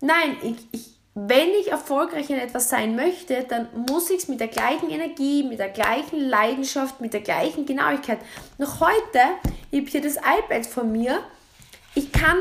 Nein, 0.00 0.36
ich, 0.42 0.56
ich, 0.72 0.95
wenn 1.18 1.48
ich 1.58 1.70
erfolgreich 1.70 2.28
in 2.28 2.38
etwas 2.38 2.68
sein 2.68 2.94
möchte, 2.94 3.44
dann 3.44 3.68
muss 3.88 4.10
ich 4.10 4.18
es 4.18 4.28
mit 4.28 4.38
der 4.38 4.48
gleichen 4.48 4.90
Energie, 4.90 5.44
mit 5.44 5.58
der 5.58 5.70
gleichen 5.70 6.20
Leidenschaft, 6.20 7.00
mit 7.00 7.14
der 7.14 7.22
gleichen 7.22 7.64
Genauigkeit. 7.64 8.18
Noch 8.58 8.80
heute, 8.80 9.20
ich 9.70 9.80
habe 9.80 9.90
hier 9.90 10.02
das 10.02 10.16
iPad 10.16 10.66
von 10.66 10.92
mir, 10.92 11.20
ich 11.94 12.12
kann 12.12 12.36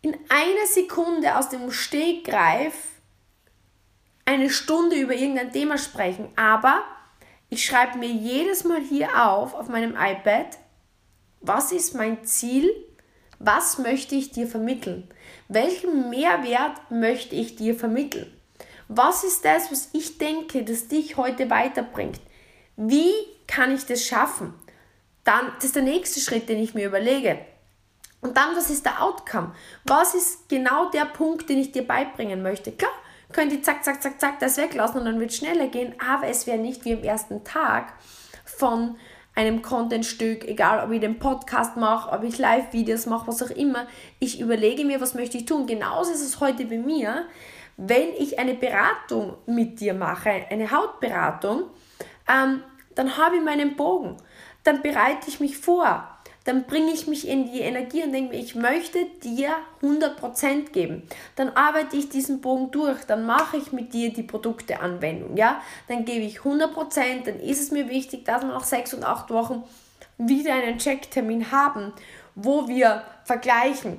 in 0.00 0.14
einer 0.30 0.66
Sekunde 0.66 1.36
aus 1.36 1.50
dem 1.50 1.70
Stegreif 1.70 2.72
eine 4.24 4.48
Stunde 4.48 4.96
über 4.96 5.12
irgendein 5.12 5.52
Thema 5.52 5.76
sprechen, 5.76 6.30
aber 6.36 6.82
ich 7.50 7.66
schreibe 7.66 7.98
mir 7.98 8.08
jedes 8.08 8.64
Mal 8.64 8.80
hier 8.80 9.26
auf, 9.28 9.52
auf 9.52 9.68
meinem 9.68 9.94
iPad, 9.94 10.56
was 11.42 11.70
ist 11.70 11.94
mein 11.94 12.24
Ziel, 12.24 12.70
was 13.44 13.78
möchte 13.78 14.14
ich 14.14 14.30
dir 14.30 14.46
vermitteln, 14.46 15.08
welchen 15.48 16.10
Mehrwert 16.10 16.90
möchte 16.90 17.34
ich 17.34 17.56
dir 17.56 17.74
vermitteln, 17.74 18.32
was 18.88 19.24
ist 19.24 19.44
das, 19.44 19.70
was 19.72 19.88
ich 19.92 20.18
denke, 20.18 20.64
das 20.64 20.88
dich 20.88 21.16
heute 21.16 21.50
weiterbringt, 21.50 22.20
wie 22.76 23.12
kann 23.46 23.74
ich 23.74 23.84
das 23.84 24.04
schaffen, 24.04 24.54
dann, 25.24 25.52
das 25.56 25.66
ist 25.66 25.76
der 25.76 25.82
nächste 25.82 26.20
Schritt, 26.20 26.48
den 26.48 26.58
ich 26.58 26.74
mir 26.74 26.86
überlege. 26.86 27.38
Und 28.20 28.36
dann, 28.36 28.56
was 28.56 28.70
ist 28.70 28.86
der 28.86 29.02
Outcome? 29.02 29.54
Was 29.84 30.14
ist 30.14 30.48
genau 30.48 30.90
der 30.90 31.06
Punkt, 31.06 31.48
den 31.48 31.58
ich 31.58 31.72
dir 31.72 31.86
beibringen 31.86 32.42
möchte? 32.42 32.70
Klar, 32.72 32.92
könnt 33.32 33.52
ihr 33.52 33.62
zack, 33.62 33.84
zack, 33.84 34.02
zack, 34.02 34.20
zack 34.20 34.38
das 34.38 34.56
weglassen 34.56 35.00
und 35.00 35.06
dann 35.06 35.18
wird 35.18 35.30
es 35.30 35.36
schneller 35.36 35.66
gehen, 35.66 35.94
aber 36.00 36.28
es 36.28 36.46
wäre 36.46 36.58
nicht 36.58 36.84
wie 36.84 36.92
am 36.92 37.02
ersten 37.02 37.42
Tag 37.44 37.92
von 38.44 38.96
einem 39.34 39.62
Contentstück, 39.62 40.46
egal 40.46 40.84
ob 40.84 40.92
ich 40.92 41.00
den 41.00 41.18
Podcast 41.18 41.76
mache, 41.76 42.12
ob 42.12 42.22
ich 42.22 42.38
Live-Videos 42.38 43.06
mache, 43.06 43.28
was 43.28 43.42
auch 43.42 43.50
immer. 43.50 43.86
Ich 44.18 44.40
überlege 44.40 44.84
mir, 44.84 45.00
was 45.00 45.14
möchte 45.14 45.38
ich 45.38 45.46
tun. 45.46 45.66
Genauso 45.66 46.12
ist 46.12 46.22
es 46.22 46.40
heute 46.40 46.66
bei 46.66 46.78
mir, 46.78 47.26
wenn 47.76 48.12
ich 48.18 48.38
eine 48.38 48.54
Beratung 48.54 49.36
mit 49.46 49.80
dir 49.80 49.94
mache, 49.94 50.30
eine 50.50 50.70
Hautberatung, 50.70 51.64
ähm, 52.28 52.62
dann 52.94 53.16
habe 53.16 53.36
ich 53.36 53.42
meinen 53.42 53.76
Bogen. 53.76 54.18
Dann 54.64 54.82
bereite 54.82 55.28
ich 55.28 55.40
mich 55.40 55.56
vor 55.56 56.11
dann 56.44 56.64
bringe 56.64 56.92
ich 56.92 57.06
mich 57.06 57.28
in 57.28 57.52
die 57.52 57.60
Energie 57.60 58.02
und 58.02 58.12
denke 58.12 58.34
mir, 58.34 58.40
ich 58.40 58.54
möchte 58.54 59.06
dir 59.22 59.50
100% 59.82 60.70
geben. 60.70 61.02
Dann 61.36 61.50
arbeite 61.50 61.96
ich 61.96 62.08
diesen 62.08 62.40
Bogen 62.40 62.70
durch, 62.70 63.04
dann 63.04 63.24
mache 63.24 63.56
ich 63.56 63.72
mit 63.72 63.92
dir 63.92 64.12
die 64.12 64.24
Produkteanwendung, 64.24 65.36
ja? 65.36 65.60
Dann 65.88 66.04
gebe 66.04 66.24
ich 66.24 66.40
100%, 66.40 67.24
dann 67.24 67.40
ist 67.40 67.60
es 67.60 67.70
mir 67.70 67.88
wichtig, 67.88 68.24
dass 68.24 68.42
wir 68.42 68.48
nach 68.48 68.64
6 68.64 68.94
und 68.94 69.04
8 69.04 69.30
Wochen 69.30 69.62
wieder 70.18 70.54
einen 70.54 70.78
Checktermin 70.78 71.50
haben, 71.52 71.92
wo 72.34 72.68
wir 72.68 73.02
vergleichen, 73.24 73.98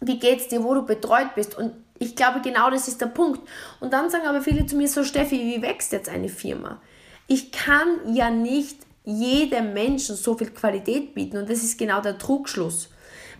wie 0.00 0.18
geht 0.18 0.40
es 0.40 0.48
dir, 0.48 0.62
wo 0.62 0.74
du 0.74 0.82
betreut 0.82 1.34
bist 1.34 1.56
und 1.56 1.72
ich 1.98 2.16
glaube, 2.16 2.40
genau 2.40 2.70
das 2.70 2.88
ist 2.88 3.00
der 3.00 3.06
Punkt. 3.06 3.40
Und 3.80 3.92
dann 3.92 4.10
sagen 4.10 4.26
aber 4.26 4.42
viele 4.42 4.66
zu 4.66 4.76
mir 4.76 4.88
so, 4.88 5.04
Steffi, 5.04 5.38
wie 5.38 5.62
wächst 5.62 5.92
jetzt 5.92 6.08
eine 6.08 6.28
Firma? 6.28 6.80
Ich 7.28 7.52
kann 7.52 8.14
ja 8.14 8.30
nicht 8.30 8.78
jedem 9.04 9.74
Menschen 9.74 10.16
so 10.16 10.36
viel 10.36 10.50
Qualität 10.50 11.14
bieten. 11.14 11.36
Und 11.36 11.50
das 11.50 11.62
ist 11.62 11.78
genau 11.78 12.00
der 12.00 12.18
Trugschluss. 12.18 12.88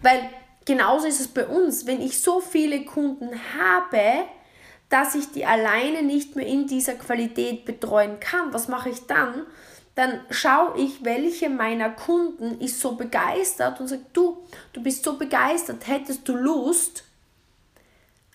Weil 0.03 0.29
genauso 0.65 1.07
ist 1.07 1.21
es 1.21 1.29
bei 1.29 1.47
uns. 1.47 1.87
Wenn 1.87 2.01
ich 2.01 2.21
so 2.21 2.41
viele 2.41 2.85
Kunden 2.85 3.31
habe, 3.59 4.25
dass 4.89 5.15
ich 5.15 5.33
die 5.33 5.47
alleine 5.47 6.03
nicht 6.03 6.37
mehr 6.37 6.47
in 6.47 6.67
dieser 6.67 6.95
Qualität 6.95 7.65
betreuen 7.65 8.21
kann, 8.21 8.53
was 8.53 8.69
mache 8.69 8.91
ich 8.91 9.07
dann? 9.07 9.47
Dann 9.95 10.21
schaue 10.31 10.79
ich, 10.79 11.05
welche 11.05 11.49
meiner 11.49 11.91
Kunden 11.91 12.61
ist 12.61 12.81
so 12.81 12.97
begeistert 12.97 13.81
und 13.81 13.87
sage, 13.87 14.05
du, 14.13 14.39
du 14.73 14.83
bist 14.83 15.05
so 15.05 15.17
begeistert, 15.17 15.87
hättest 15.87 16.29
du 16.29 16.35
Lust, 16.35 17.05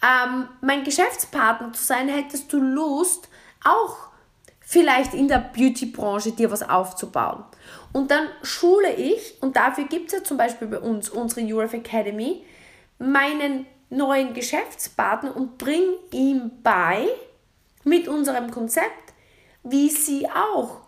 ähm, 0.02 0.48
mein 0.62 0.86
Geschäftspartner 0.86 1.74
zu 1.74 1.84
sein, 1.84 2.08
hättest 2.08 2.52
du 2.54 2.60
Lust, 2.60 3.28
auch 3.64 4.09
vielleicht 4.70 5.16
in 5.16 5.28
der 5.28 5.40
Beauty-Branche 5.40 6.34
dir 6.34 6.52
was 6.52 6.62
aufzubauen. 6.62 7.44
Und 7.92 8.12
dann 8.12 8.28
schule 8.44 8.94
ich, 8.94 9.42
und 9.42 9.56
dafür 9.56 9.86
gibt 9.86 10.14
es 10.14 10.20
ja 10.20 10.24
zum 10.24 10.38
Beispiel 10.38 10.68
bei 10.68 10.78
uns 10.78 11.10
unsere 11.10 11.42
URF 11.42 11.74
Academy, 11.74 12.46
meinen 13.00 13.66
neuen 13.90 14.36
Geschäftspartner 14.36 15.36
und 15.36 15.58
bringe 15.58 15.96
ihm 16.12 16.52
bei, 16.62 17.08
mit 17.84 18.08
unserem 18.08 18.52
Konzept, 18.52 19.14
wie 19.64 19.90
sie 19.90 20.30
auch 20.30 20.82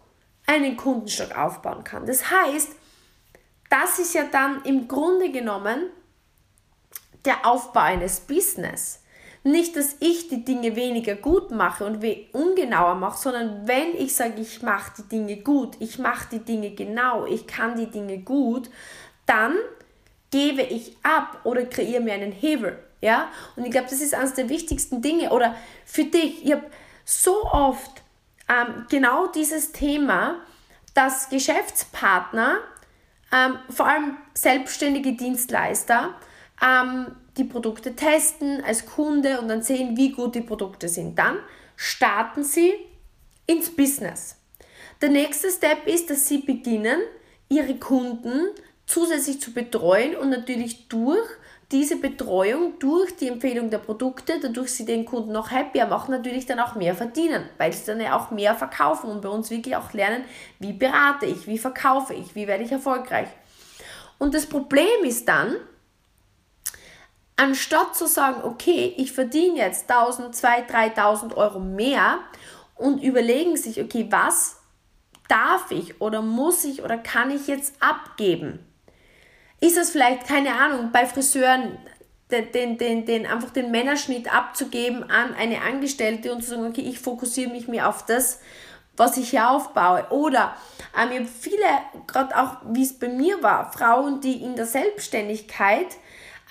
einen 0.45 0.77
Kundenstock 0.77 1.35
aufbauen 1.35 1.83
kann. 1.83 2.05
Das 2.05 2.29
heißt, 2.29 2.69
das 3.71 3.97
ist 3.97 4.13
ja 4.13 4.25
dann 4.25 4.63
im 4.63 4.87
Grunde 4.87 5.31
genommen 5.31 5.89
der 7.25 7.47
Aufbau 7.47 7.79
eines 7.79 8.19
Business. 8.19 9.00
Nicht, 9.43 9.75
dass 9.75 9.95
ich 9.99 10.27
die 10.27 10.45
Dinge 10.45 10.75
weniger 10.75 11.15
gut 11.15 11.49
mache 11.49 11.83
und 11.85 12.05
ungenauer 12.31 12.93
mache, 12.95 13.17
sondern 13.17 13.67
wenn 13.67 13.95
ich 13.95 14.15
sage, 14.15 14.39
ich 14.39 14.61
mache 14.61 14.91
die 14.99 15.09
Dinge 15.09 15.37
gut, 15.37 15.77
ich 15.79 15.97
mache 15.97 16.27
die 16.31 16.39
Dinge 16.39 16.71
genau, 16.71 17.25
ich 17.25 17.47
kann 17.47 17.75
die 17.75 17.89
Dinge 17.89 18.19
gut, 18.19 18.69
dann 19.25 19.55
gebe 20.29 20.61
ich 20.61 20.95
ab 21.01 21.39
oder 21.43 21.65
kreiere 21.65 22.01
mir 22.01 22.13
einen 22.13 22.31
Hebel. 22.31 22.77
Ja? 23.01 23.29
Und 23.55 23.65
ich 23.65 23.71
glaube, 23.71 23.87
das 23.89 23.99
ist 23.99 24.13
eines 24.13 24.33
der 24.33 24.47
wichtigsten 24.47 25.01
Dinge. 25.01 25.31
Oder 25.31 25.55
für 25.85 26.05
dich, 26.05 26.45
ich 26.45 26.51
habe 26.51 26.65
so 27.03 27.43
oft 27.45 28.03
ähm, 28.47 28.85
genau 28.89 29.27
dieses 29.27 29.71
Thema, 29.71 30.35
dass 30.93 31.29
Geschäftspartner, 31.29 32.57
ähm, 33.33 33.57
vor 33.69 33.87
allem 33.87 34.17
selbstständige 34.33 35.13
Dienstleister, 35.13 36.13
ähm, 36.61 37.15
die 37.37 37.43
Produkte 37.43 37.95
testen 37.95 38.63
als 38.63 38.85
Kunde 38.85 39.39
und 39.39 39.47
dann 39.47 39.61
sehen, 39.61 39.95
wie 39.97 40.11
gut 40.11 40.35
die 40.35 40.41
Produkte 40.41 40.89
sind. 40.89 41.17
Dann 41.17 41.37
starten 41.75 42.43
sie 42.43 42.73
ins 43.47 43.69
Business. 43.69 44.37
Der 45.01 45.09
nächste 45.09 45.49
Step 45.49 45.87
ist, 45.87 46.09
dass 46.09 46.27
sie 46.27 46.39
beginnen, 46.39 46.99
ihre 47.49 47.75
Kunden 47.75 48.49
zusätzlich 48.85 49.41
zu 49.41 49.53
betreuen 49.53 50.15
und 50.15 50.29
natürlich 50.29 50.87
durch 50.89 51.27
diese 51.71 51.95
Betreuung, 51.95 52.77
durch 52.79 53.15
die 53.15 53.29
Empfehlung 53.29 53.69
der 53.69 53.77
Produkte, 53.77 54.39
dadurch 54.41 54.73
sie 54.73 54.85
den 54.85 55.05
Kunden 55.05 55.31
noch 55.31 55.51
happier 55.51 55.87
machen, 55.87 56.11
natürlich 56.11 56.45
dann 56.45 56.59
auch 56.59 56.75
mehr 56.75 56.95
verdienen, 56.95 57.45
weil 57.57 57.71
sie 57.71 57.85
dann 57.85 58.01
ja 58.01 58.17
auch 58.17 58.29
mehr 58.29 58.55
verkaufen 58.55 59.09
und 59.09 59.21
bei 59.21 59.29
uns 59.29 59.49
wirklich 59.49 59.77
auch 59.77 59.93
lernen, 59.93 60.25
wie 60.59 60.73
berate 60.73 61.25
ich, 61.25 61.47
wie 61.47 61.57
verkaufe 61.57 62.13
ich, 62.13 62.35
wie 62.35 62.47
werde 62.47 62.65
ich 62.65 62.71
erfolgreich. 62.71 63.29
Und 64.19 64.33
das 64.33 64.45
Problem 64.45 65.03
ist 65.03 65.27
dann, 65.27 65.55
anstatt 67.41 67.95
zu 67.95 68.05
sagen, 68.05 68.43
okay, 68.43 68.93
ich 68.97 69.13
verdiene 69.13 69.57
jetzt 69.57 69.89
1000, 69.89 70.35
2000, 70.35 70.71
3000 70.71 71.37
Euro 71.37 71.59
mehr 71.59 72.19
und 72.75 73.01
überlegen 73.01 73.57
sich, 73.57 73.81
okay, 73.81 74.05
was 74.11 74.57
darf 75.27 75.71
ich 75.71 75.99
oder 76.01 76.21
muss 76.21 76.63
ich 76.63 76.83
oder 76.83 76.99
kann 76.99 77.31
ich 77.31 77.47
jetzt 77.47 77.73
abgeben? 77.79 78.59
Ist 79.59 79.77
es 79.77 79.89
vielleicht, 79.89 80.27
keine 80.27 80.53
Ahnung, 80.53 80.91
bei 80.91 81.07
Friseuren 81.07 81.79
den, 82.29 82.51
den, 82.51 82.77
den, 82.77 83.05
den, 83.05 83.25
einfach 83.25 83.49
den 83.49 83.71
Männerschnitt 83.71 84.31
abzugeben 84.31 85.09
an 85.09 85.33
eine 85.33 85.61
Angestellte 85.63 86.31
und 86.31 86.43
zu 86.43 86.51
sagen, 86.51 86.67
okay, 86.67 86.81
ich 86.81 86.99
fokussiere 86.99 87.49
mich 87.49 87.67
mehr 87.67 87.89
auf 87.89 88.05
das, 88.05 88.39
was 88.97 89.17
ich 89.17 89.31
hier 89.31 89.49
aufbaue. 89.49 90.05
Oder 90.11 90.55
ähm, 90.95 91.09
ich 91.11 91.19
habe 91.19 91.29
viele, 91.39 91.65
gerade 92.05 92.37
auch 92.37 92.57
wie 92.65 92.83
es 92.83 92.97
bei 92.97 93.09
mir 93.09 93.41
war, 93.41 93.71
Frauen, 93.71 94.21
die 94.21 94.43
in 94.43 94.55
der 94.55 94.67
Selbstständigkeit 94.67 95.97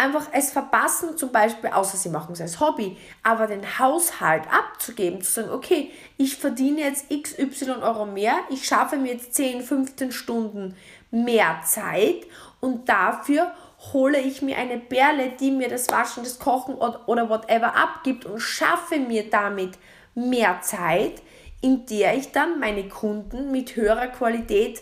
einfach 0.01 0.29
es 0.33 0.51
verpassen, 0.51 1.17
zum 1.17 1.31
Beispiel, 1.31 1.71
außer 1.71 1.97
sie 1.97 2.09
machen 2.09 2.33
es 2.33 2.41
als 2.41 2.59
Hobby, 2.59 2.97
aber 3.23 3.47
den 3.47 3.79
Haushalt 3.79 4.45
abzugeben, 4.51 5.21
zu 5.21 5.31
sagen, 5.31 5.51
okay, 5.51 5.91
ich 6.17 6.37
verdiene 6.37 6.81
jetzt 6.81 7.11
XY 7.11 7.83
Euro 7.83 8.07
mehr, 8.07 8.35
ich 8.49 8.67
schaffe 8.67 8.97
mir 8.97 9.13
jetzt 9.13 9.35
10, 9.35 9.63
15 9.63 10.13
Stunden 10.13 10.77
mehr 11.11 11.61
Zeit 11.65 12.27
und 12.61 12.89
dafür 12.89 13.53
hole 13.93 14.19
ich 14.19 14.43
mir 14.43 14.57
eine 14.57 14.79
Perle, 14.79 15.33
die 15.39 15.51
mir 15.51 15.69
das 15.69 15.89
Waschen, 15.91 16.25
das 16.25 16.39
Kochen 16.39 16.75
oder 16.75 17.29
whatever 17.29 17.77
abgibt 17.77 18.25
und 18.25 18.41
schaffe 18.41 18.99
mir 18.99 19.29
damit 19.29 19.79
mehr 20.15 20.61
Zeit, 20.63 21.23
in 21.61 21.85
der 21.87 22.17
ich 22.17 22.33
dann 22.33 22.59
meine 22.59 22.89
Kunden 22.89 23.53
mit 23.53 23.77
höherer 23.77 24.09
Qualität 24.09 24.81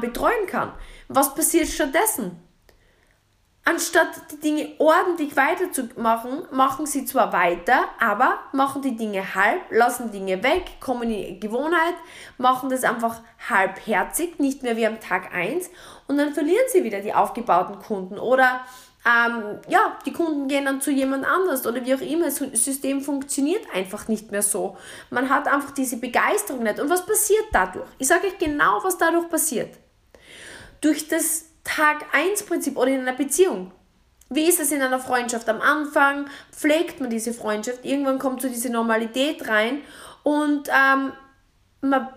betreuen 0.00 0.46
kann. 0.46 0.72
Was 1.08 1.34
passiert 1.34 1.68
stattdessen? 1.68 2.43
Anstatt 3.66 4.08
die 4.30 4.40
Dinge 4.40 4.72
ordentlich 4.78 5.34
weiterzumachen, 5.36 6.42
machen 6.50 6.84
sie 6.84 7.06
zwar 7.06 7.32
weiter, 7.32 7.84
aber 7.98 8.38
machen 8.52 8.82
die 8.82 8.94
Dinge 8.94 9.34
halb, 9.34 9.62
lassen 9.70 10.10
Dinge 10.10 10.42
weg, 10.42 10.64
kommen 10.80 11.10
in 11.10 11.34
die 11.34 11.40
Gewohnheit, 11.40 11.94
machen 12.36 12.68
das 12.68 12.84
einfach 12.84 13.22
halbherzig, 13.48 14.38
nicht 14.38 14.62
mehr 14.62 14.76
wie 14.76 14.86
am 14.86 15.00
Tag 15.00 15.34
1 15.34 15.70
und 16.08 16.18
dann 16.18 16.34
verlieren 16.34 16.66
sie 16.70 16.84
wieder 16.84 17.00
die 17.00 17.14
aufgebauten 17.14 17.78
Kunden 17.78 18.18
oder 18.18 18.60
ähm, 19.06 19.60
ja, 19.68 19.98
die 20.04 20.12
Kunden 20.12 20.46
gehen 20.48 20.66
dann 20.66 20.82
zu 20.82 20.90
jemand 20.90 21.26
anders 21.26 21.66
oder 21.66 21.84
wie 21.84 21.94
auch 21.94 22.00
immer. 22.00 22.24
Das 22.24 22.36
System 22.36 23.02
funktioniert 23.02 23.62
einfach 23.74 24.08
nicht 24.08 24.30
mehr 24.30 24.40
so. 24.40 24.78
Man 25.10 25.28
hat 25.28 25.46
einfach 25.46 25.72
diese 25.72 25.98
Begeisterung 25.98 26.62
nicht. 26.62 26.80
Und 26.80 26.88
was 26.88 27.04
passiert 27.04 27.44
dadurch? 27.52 27.86
Ich 27.98 28.08
sage 28.08 28.28
euch 28.28 28.38
genau, 28.38 28.82
was 28.82 28.96
dadurch 28.96 29.28
passiert. 29.28 29.76
Durch 30.80 31.06
das 31.06 31.50
Tag 31.64 32.04
1 32.12 32.44
Prinzip 32.44 32.76
oder 32.76 32.90
in 32.90 33.00
einer 33.00 33.16
Beziehung. 33.16 33.72
Wie 34.30 34.48
ist 34.48 34.60
es 34.60 34.72
in 34.72 34.82
einer 34.82 35.00
Freundschaft? 35.00 35.48
Am 35.48 35.60
Anfang 35.60 36.26
pflegt 36.52 37.00
man 37.00 37.10
diese 37.10 37.32
Freundschaft, 37.32 37.84
irgendwann 37.84 38.18
kommt 38.18 38.42
so 38.42 38.48
diese 38.48 38.70
Normalität 38.70 39.48
rein 39.48 39.82
und 40.22 40.68
ähm, 40.68 41.12
man 41.80 42.08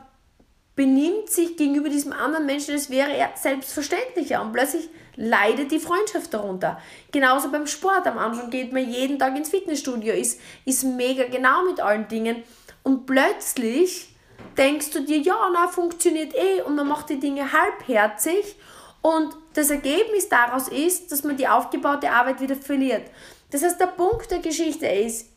benimmt 0.76 1.30
sich 1.30 1.58
gegenüber 1.58 1.90
diesem 1.90 2.14
anderen 2.14 2.46
Menschen, 2.46 2.74
als 2.74 2.90
wäre 2.90 3.12
er 3.12 3.32
selbstverständlicher 3.36 4.42
und 4.42 4.54
plötzlich 4.54 4.90
leidet 5.16 5.72
die 5.72 5.80
Freundschaft 5.80 6.34
darunter. 6.34 6.80
Genauso 7.12 7.52
beim 7.52 7.66
Sport. 7.66 8.06
Am 8.06 8.20
Anfang 8.20 8.52
geht 8.52 8.72
man 8.72 8.88
jeden 8.88 9.18
Tag 9.18 9.36
ins 9.36 9.50
Fitnessstudio, 9.50 10.14
ist, 10.14 10.40
ist 10.66 10.84
mega 10.84 11.24
genau 11.24 11.66
mit 11.66 11.80
allen 11.80 12.08
Dingen 12.08 12.44
und 12.84 13.06
plötzlich 13.06 14.16
denkst 14.58 14.92
du 14.92 15.02
dir, 15.02 15.18
ja, 15.18 15.50
na, 15.52 15.68
funktioniert 15.68 16.34
eh 16.36 16.62
und 16.62 16.76
man 16.76 16.88
macht 16.88 17.10
die 17.10 17.20
Dinge 17.20 17.52
halbherzig 17.52 18.56
und 19.02 19.36
das 19.54 19.70
Ergebnis 19.70 20.30
daraus 20.30 20.68
ist, 20.68 21.12
dass 21.12 21.24
man 21.24 21.38
die 21.38 21.48
aufgebaute 21.48 22.12
Arbeit 22.12 22.42
wieder 22.42 22.56
verliert. 22.56 23.10
Das 23.52 23.64
heißt, 23.64 23.80
der 23.80 23.88
Punkt 23.88 24.30
der 24.32 24.40
Geschichte 24.40 24.88
ist, 24.88 25.28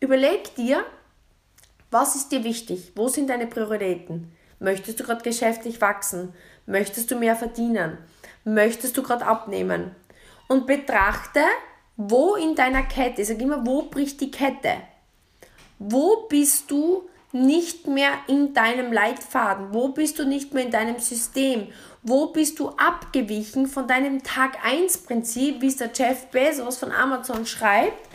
überleg 0.00 0.54
dir, 0.54 0.84
was 1.90 2.14
ist 2.14 2.30
dir 2.30 2.44
wichtig? 2.44 2.92
Wo 2.94 3.08
sind 3.08 3.30
deine 3.30 3.46
Prioritäten? 3.46 4.32
Möchtest 4.58 5.00
du 5.00 5.04
gerade 5.04 5.22
geschäftlich 5.22 5.80
wachsen? 5.80 6.34
Möchtest 6.66 7.10
du 7.10 7.16
mehr 7.16 7.34
verdienen? 7.34 7.98
Möchtest 8.44 8.96
du 8.96 9.02
gerade 9.02 9.26
abnehmen? 9.26 9.94
Und 10.48 10.66
betrachte, 10.66 11.40
wo 11.96 12.34
in 12.34 12.54
deiner 12.54 12.82
Kette, 12.82 13.24
sage 13.24 13.42
immer, 13.42 13.64
wo 13.66 13.82
bricht 13.82 14.20
die 14.20 14.30
Kette? 14.30 14.74
Wo 15.78 16.26
bist 16.28 16.70
du 16.70 17.08
nicht 17.32 17.86
mehr 17.86 18.12
in 18.26 18.54
deinem 18.54 18.92
Leitfaden? 18.92 19.72
Wo 19.72 19.88
bist 19.88 20.18
du 20.18 20.24
nicht 20.24 20.52
mehr 20.52 20.64
in 20.64 20.70
deinem 20.70 20.98
System? 20.98 21.68
Wo 22.02 22.28
bist 22.28 22.58
du 22.58 22.70
abgewichen 22.70 23.66
von 23.66 23.86
deinem 23.86 24.22
Tag 24.22 24.64
1 24.64 24.98
Prinzip, 24.98 25.60
wie 25.60 25.68
es 25.68 25.76
der 25.76 25.90
Jeff 25.94 26.26
Bezos 26.28 26.78
von 26.78 26.92
Amazon 26.92 27.46
schreibt? 27.46 28.08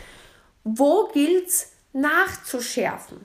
Wo 0.64 1.08
gilt 1.12 1.48
es 1.48 1.72
nachzuschärfen? 1.92 3.24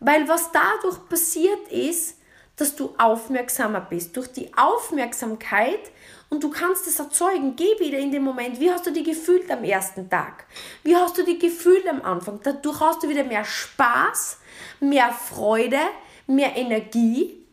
Weil 0.00 0.28
was 0.28 0.50
dadurch 0.52 1.08
passiert 1.08 1.68
ist, 1.70 2.18
dass 2.56 2.76
du 2.76 2.94
aufmerksamer 2.98 3.80
bist. 3.80 4.16
Durch 4.16 4.28
die 4.28 4.54
Aufmerksamkeit 4.56 5.90
und 6.34 6.42
du 6.42 6.50
kannst 6.50 6.88
es 6.88 6.98
erzeugen. 6.98 7.54
Geh 7.54 7.78
wieder 7.78 7.96
in 7.98 8.10
den 8.10 8.24
Moment. 8.24 8.58
Wie 8.58 8.68
hast 8.68 8.84
du 8.84 8.90
dich 8.90 9.04
gefühlt 9.04 9.48
am 9.52 9.62
ersten 9.62 10.10
Tag? 10.10 10.46
Wie 10.82 10.96
hast 10.96 11.16
du 11.16 11.22
dich 11.22 11.38
gefühlt 11.38 11.86
am 11.86 12.02
Anfang? 12.02 12.40
Dadurch 12.42 12.80
hast 12.80 13.04
du 13.04 13.08
wieder 13.08 13.22
mehr 13.22 13.44
Spaß, 13.44 14.38
mehr 14.80 15.12
Freude, 15.12 15.78
mehr 16.26 16.56
Energie. 16.56 17.46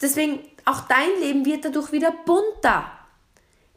Deswegen 0.00 0.40
auch 0.64 0.80
dein 0.88 1.20
Leben 1.20 1.44
wird 1.44 1.66
dadurch 1.66 1.92
wieder 1.92 2.10
bunter. 2.10 2.90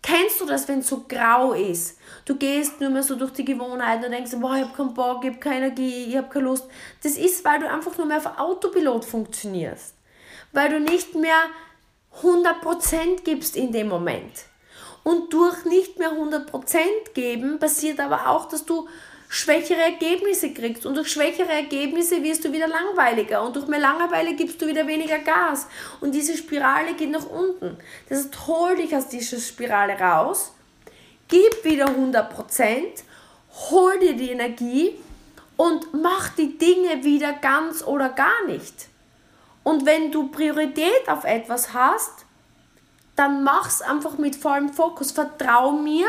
Kennst 0.01 0.39
du 0.39 0.45
das, 0.45 0.69
wenn 0.69 0.79
es 0.79 0.87
so 0.87 1.03
grau 1.05 1.51
ist? 1.51 1.99
Du 2.23 2.35
gehst 2.37 2.79
nur 2.79 2.91
mehr 2.91 3.03
so 3.03 3.15
durch 3.15 3.33
die 3.33 3.43
Gewohnheit 3.43 4.05
und 4.05 4.11
denkst, 4.11 4.31
boah, 4.39 4.55
ich 4.55 4.63
habe 4.63 4.73
keinen 4.73 4.93
Bock, 4.93 5.25
ich 5.25 5.31
habe 5.31 5.39
keine 5.39 5.65
Energie, 5.65 6.05
ich 6.05 6.15
habe 6.15 6.29
keine 6.29 6.45
Lust. 6.45 6.65
Das 7.03 7.17
ist, 7.17 7.43
weil 7.43 7.59
du 7.59 7.69
einfach 7.69 7.97
nur 7.97 8.07
mehr 8.07 8.17
auf 8.17 8.39
Autopilot 8.39 9.03
funktionierst. 9.03 9.95
Weil 10.53 10.69
du 10.69 10.79
nicht 10.79 11.13
mehr 11.13 11.43
100% 12.21 13.23
gibst 13.23 13.55
in 13.55 13.71
dem 13.71 13.87
Moment. 13.87 14.45
Und 15.03 15.33
durch 15.33 15.65
nicht 15.65 15.97
mehr 15.97 16.11
100% 16.11 16.79
geben 17.13 17.59
passiert 17.59 17.99
aber 17.99 18.29
auch, 18.29 18.47
dass 18.47 18.65
du 18.65 18.87
schwächere 19.29 19.79
Ergebnisse 19.79 20.53
kriegst. 20.53 20.85
Und 20.85 20.95
durch 20.95 21.11
schwächere 21.11 21.51
Ergebnisse 21.51 22.21
wirst 22.23 22.43
du 22.43 22.51
wieder 22.51 22.67
langweiliger. 22.67 23.43
Und 23.43 23.55
durch 23.55 23.67
mehr 23.67 23.79
Langeweile 23.79 24.35
gibst 24.35 24.61
du 24.61 24.67
wieder 24.67 24.85
weniger 24.87 25.19
Gas. 25.19 25.67
Und 26.01 26.13
diese 26.13 26.35
Spirale 26.35 26.95
geht 26.95 27.11
nach 27.11 27.29
unten. 27.29 27.77
Das 28.09 28.19
heißt, 28.19 28.47
hol 28.47 28.75
dich 28.75 28.95
aus 28.95 29.07
dieser 29.07 29.39
Spirale 29.39 29.93
raus, 29.93 30.51
gib 31.27 31.63
wieder 31.63 31.85
100%, 31.85 32.81
hol 33.69 33.99
dir 33.99 34.13
die 34.13 34.31
Energie 34.31 34.95
und 35.55 35.93
mach 35.93 36.29
die 36.29 36.57
Dinge 36.57 37.03
wieder 37.03 37.33
ganz 37.33 37.83
oder 37.83 38.09
gar 38.09 38.45
nicht. 38.47 38.87
Und 39.69 39.85
wenn 39.85 40.11
du 40.11 40.29
Priorität 40.29 41.07
auf 41.07 41.25
etwas 41.25 41.75
hast, 41.75 42.25
dann 43.15 43.43
mach's 43.43 43.83
einfach 43.83 44.17
mit 44.17 44.35
vollem 44.35 44.73
Fokus. 44.73 45.11
Vertrau 45.11 45.73
mir, 45.73 46.07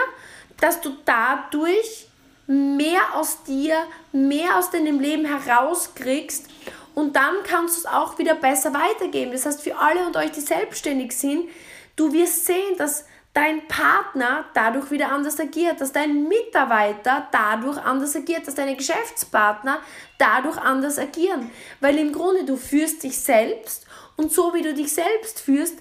dass 0.61 0.81
du 0.81 0.97
dadurch 1.05 2.07
mehr 2.47 3.03
aus 3.15 3.43
dir, 3.43 3.77
mehr 4.13 4.57
aus 4.57 4.71
deinem 4.71 4.99
Leben 4.99 5.27
herauskriegst 5.27 6.47
und 6.95 7.17
dann 7.17 7.35
kannst 7.45 7.77
du 7.77 7.81
es 7.81 7.87
auch 7.87 8.17
wieder 8.17 8.35
besser 8.35 8.73
weitergeben. 8.73 9.33
Das 9.33 9.45
heißt, 9.45 9.61
für 9.61 9.77
alle 9.77 10.07
und 10.07 10.17
euch, 10.17 10.33
die 10.33 10.41
selbstständig 10.41 11.15
sind, 11.15 11.51
du 11.97 12.15
wirst 12.15 12.47
sehen, 12.47 12.79
dass 12.79 13.05
dein 13.33 13.67
Partner 13.69 14.45
dadurch 14.55 14.91
wieder 14.91 15.13
anders 15.13 15.39
agiert, 15.39 15.81
dass 15.81 15.93
dein 15.93 16.29
Mitarbeiter 16.29 17.29
dadurch 17.31 17.79
anders 17.79 18.17
agiert, 18.17 18.47
dass 18.47 18.57
deine 18.57 18.77
Geschäftspartner 18.77 19.81
dadurch 20.19 20.59
anders 20.59 20.99
agieren. 20.99 21.51
Weil 21.81 21.99
im 21.99 22.13
Grunde 22.13 22.45
du 22.45 22.57
führst 22.57 23.03
dich 23.03 23.19
selbst 23.19 23.87
und 24.17 24.33
so 24.33 24.53
wie 24.53 24.63
du 24.63 24.75
dich 24.75 24.93
selbst 24.93 25.41
führst, 25.41 25.79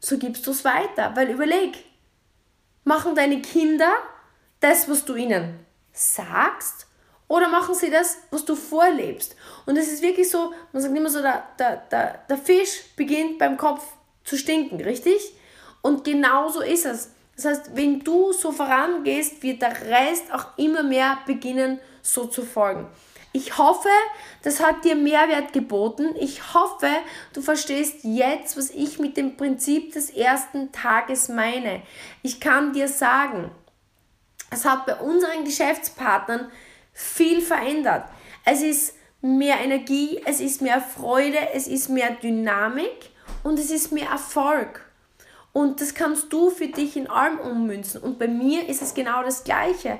so 0.00 0.16
gibst 0.16 0.46
du 0.46 0.52
es 0.52 0.64
weiter. 0.64 1.12
Weil 1.14 1.30
überleg, 1.30 1.84
machen 2.84 3.14
deine 3.14 3.42
Kinder 3.42 3.92
das, 4.60 4.88
was 4.88 5.04
du 5.04 5.14
ihnen 5.14 5.60
sagst, 5.92 6.86
oder 7.28 7.48
machen 7.48 7.74
sie 7.74 7.90
das, 7.90 8.16
was 8.30 8.46
du 8.46 8.56
vorlebst? 8.56 9.36
Und 9.66 9.76
es 9.76 9.92
ist 9.92 10.02
wirklich 10.02 10.30
so, 10.30 10.54
man 10.72 10.82
sagt 10.82 10.96
immer 10.96 11.10
so, 11.10 11.20
der, 11.20 11.46
der, 11.58 12.24
der, 12.26 12.38
Fisch 12.38 12.84
beginnt 12.96 13.38
beim 13.38 13.58
Kopf 13.58 13.84
zu 14.24 14.38
stinken, 14.38 14.80
richtig? 14.80 15.34
Und 15.82 16.04
genau 16.04 16.48
so 16.48 16.60
ist 16.60 16.86
es. 16.86 17.10
Das 17.36 17.44
heißt, 17.44 17.70
wenn 17.74 18.00
du 18.00 18.32
so 18.32 18.50
vorangehst, 18.50 19.42
wird 19.42 19.62
der 19.62 19.80
Rest 19.82 20.32
auch 20.32 20.46
immer 20.56 20.82
mehr 20.82 21.18
beginnen, 21.24 21.78
so 22.02 22.26
zu 22.26 22.42
folgen. 22.42 22.88
Ich 23.32 23.58
hoffe, 23.58 23.90
das 24.42 24.60
hat 24.60 24.84
dir 24.84 24.96
Mehrwert 24.96 25.52
geboten. 25.52 26.16
Ich 26.18 26.54
hoffe, 26.54 26.88
du 27.34 27.42
verstehst 27.42 27.98
jetzt, 28.02 28.56
was 28.56 28.70
ich 28.70 28.98
mit 28.98 29.16
dem 29.16 29.36
Prinzip 29.36 29.92
des 29.92 30.10
ersten 30.10 30.72
Tages 30.72 31.28
meine. 31.28 31.82
Ich 32.22 32.40
kann 32.40 32.72
dir 32.72 32.88
sagen, 32.88 33.50
es 34.50 34.64
hat 34.64 34.86
bei 34.86 34.96
unseren 34.96 35.44
Geschäftspartnern 35.44 36.50
viel 36.92 37.42
verändert. 37.42 38.04
Es 38.44 38.62
ist 38.62 38.94
mehr 39.20 39.60
Energie, 39.60 40.20
es 40.24 40.40
ist 40.40 40.62
mehr 40.62 40.80
Freude, 40.80 41.50
es 41.52 41.68
ist 41.68 41.90
mehr 41.90 42.10
Dynamik 42.12 43.10
und 43.44 43.58
es 43.58 43.70
ist 43.70 43.92
mehr 43.92 44.08
Erfolg. 44.08 44.87
Und 45.52 45.80
das 45.80 45.94
kannst 45.94 46.32
du 46.32 46.50
für 46.50 46.68
dich 46.68 46.96
in 46.96 47.08
allem 47.08 47.38
ummünzen. 47.38 48.00
Und 48.00 48.18
bei 48.18 48.28
mir 48.28 48.68
ist 48.68 48.82
es 48.82 48.94
genau 48.94 49.22
das 49.22 49.44
Gleiche. 49.44 49.98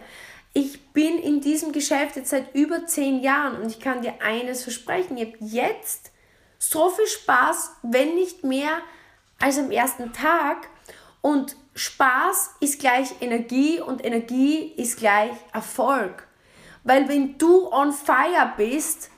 Ich 0.53 0.93
bin 0.93 1.19
in 1.19 1.41
diesem 1.41 1.73
Geschäft 1.73 2.17
jetzt 2.17 2.31
seit 2.31 2.55
über 2.55 2.87
zehn 2.87 3.21
Jahren 3.21 3.61
und 3.61 3.69
ich 3.71 3.81
kann 3.81 4.03
dir 4.03 4.15
eines 4.21 4.63
versprechen. 4.63 5.17
Ich 5.17 5.27
habe 5.29 5.39
jetzt 5.41 6.13
so 6.59 6.91
viel 6.91 7.07
Spaß, 7.07 7.73
wenn 7.83 8.15
nicht 8.15 8.45
mehr 8.45 8.79
als 9.39 9.59
am 9.59 9.71
ersten 9.71 10.13
Tag. 10.13 10.69
Und 11.21 11.57
Spaß 11.75 12.57
ist 12.61 12.81
gleich 12.81 13.09
Energie 13.21 13.81
und 13.81 14.05
Energie 14.05 14.73
ist 14.77 14.99
gleich 14.99 15.33
Erfolg. 15.53 16.27
Weil 16.85 17.09
wenn 17.09 17.39
du 17.39 17.71
on 17.71 17.93
fire 17.93 18.53
bist, 18.57 19.11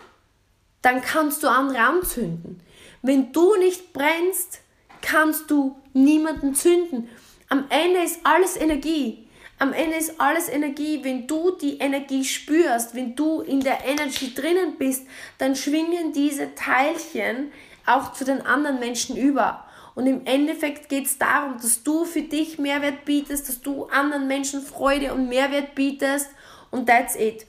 dann 0.82 1.02
kannst 1.02 1.42
du 1.42 1.48
andere 1.48 1.78
anzünden. 1.78 2.62
Wenn 3.02 3.32
du 3.32 3.56
nicht 3.56 3.92
brennst, 3.92 4.60
kannst 5.02 5.50
du 5.50 5.76
niemanden 5.92 6.54
zünden. 6.54 7.08
Am 7.48 7.64
Ende 7.68 8.00
ist 8.00 8.20
alles 8.24 8.56
Energie. 8.56 9.26
Am 9.58 9.72
Ende 9.72 9.96
ist 9.96 10.20
alles 10.20 10.48
Energie. 10.48 11.00
Wenn 11.02 11.26
du 11.26 11.50
die 11.50 11.78
Energie 11.78 12.24
spürst, 12.24 12.94
wenn 12.94 13.14
du 13.14 13.40
in 13.40 13.60
der 13.60 13.84
Energy 13.84 14.32
drinnen 14.34 14.76
bist, 14.78 15.06
dann 15.38 15.54
schwingen 15.54 16.12
diese 16.12 16.54
Teilchen 16.54 17.52
auch 17.86 18.12
zu 18.12 18.24
den 18.24 18.40
anderen 18.46 18.78
Menschen 18.78 19.16
über. 19.16 19.64
Und 19.94 20.06
im 20.06 20.24
Endeffekt 20.24 20.88
geht 20.88 21.06
es 21.06 21.18
darum, 21.18 21.56
dass 21.60 21.82
du 21.82 22.04
für 22.04 22.22
dich 22.22 22.58
Mehrwert 22.58 23.04
bietest, 23.04 23.48
dass 23.48 23.60
du 23.60 23.84
anderen 23.86 24.28
Menschen 24.28 24.62
Freude 24.62 25.12
und 25.12 25.28
Mehrwert 25.28 25.74
bietest 25.74 26.30
und 26.70 26.88
that's 26.88 27.16
it. 27.16 27.46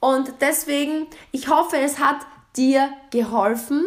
Und 0.00 0.34
deswegen, 0.40 1.06
ich 1.32 1.48
hoffe, 1.48 1.78
es 1.78 1.98
hat 1.98 2.18
dir 2.56 2.90
geholfen 3.10 3.86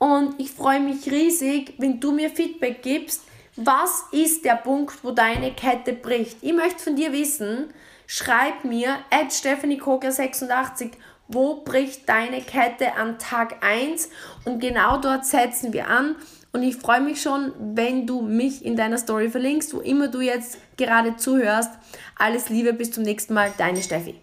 und 0.00 0.40
ich 0.40 0.50
freue 0.50 0.80
mich 0.80 1.10
riesig, 1.10 1.74
wenn 1.78 2.00
du 2.00 2.10
mir 2.10 2.30
Feedback 2.30 2.82
gibst. 2.82 3.22
Was 3.54 4.04
ist 4.12 4.44
der 4.46 4.56
Punkt, 4.56 5.04
wo 5.04 5.10
deine 5.10 5.52
Kette 5.52 5.92
bricht? 5.92 6.38
Ich 6.40 6.54
möchte 6.54 6.82
von 6.82 6.96
dir 6.96 7.12
wissen, 7.12 7.66
schreib 8.06 8.64
mir 8.64 8.96
at 9.10 9.28
stephaniekogler86, 9.28 10.92
wo 11.28 11.56
bricht 11.62 12.08
deine 12.08 12.40
Kette 12.40 12.94
an 12.94 13.18
Tag 13.18 13.62
1 13.62 14.08
und 14.46 14.58
genau 14.58 14.96
dort 14.96 15.26
setzen 15.26 15.74
wir 15.74 15.88
an 15.88 16.16
und 16.52 16.62
ich 16.62 16.76
freue 16.76 17.02
mich 17.02 17.20
schon, 17.20 17.52
wenn 17.58 18.06
du 18.06 18.22
mich 18.22 18.64
in 18.64 18.76
deiner 18.76 18.98
Story 18.98 19.28
verlinkst, 19.28 19.74
wo 19.74 19.80
immer 19.80 20.08
du 20.08 20.20
jetzt 20.20 20.56
gerade 20.78 21.16
zuhörst. 21.16 21.70
Alles 22.16 22.48
Liebe, 22.48 22.72
bis 22.72 22.90
zum 22.90 23.04
nächsten 23.04 23.34
Mal, 23.34 23.52
deine 23.58 23.82
Steffi. 23.82 24.14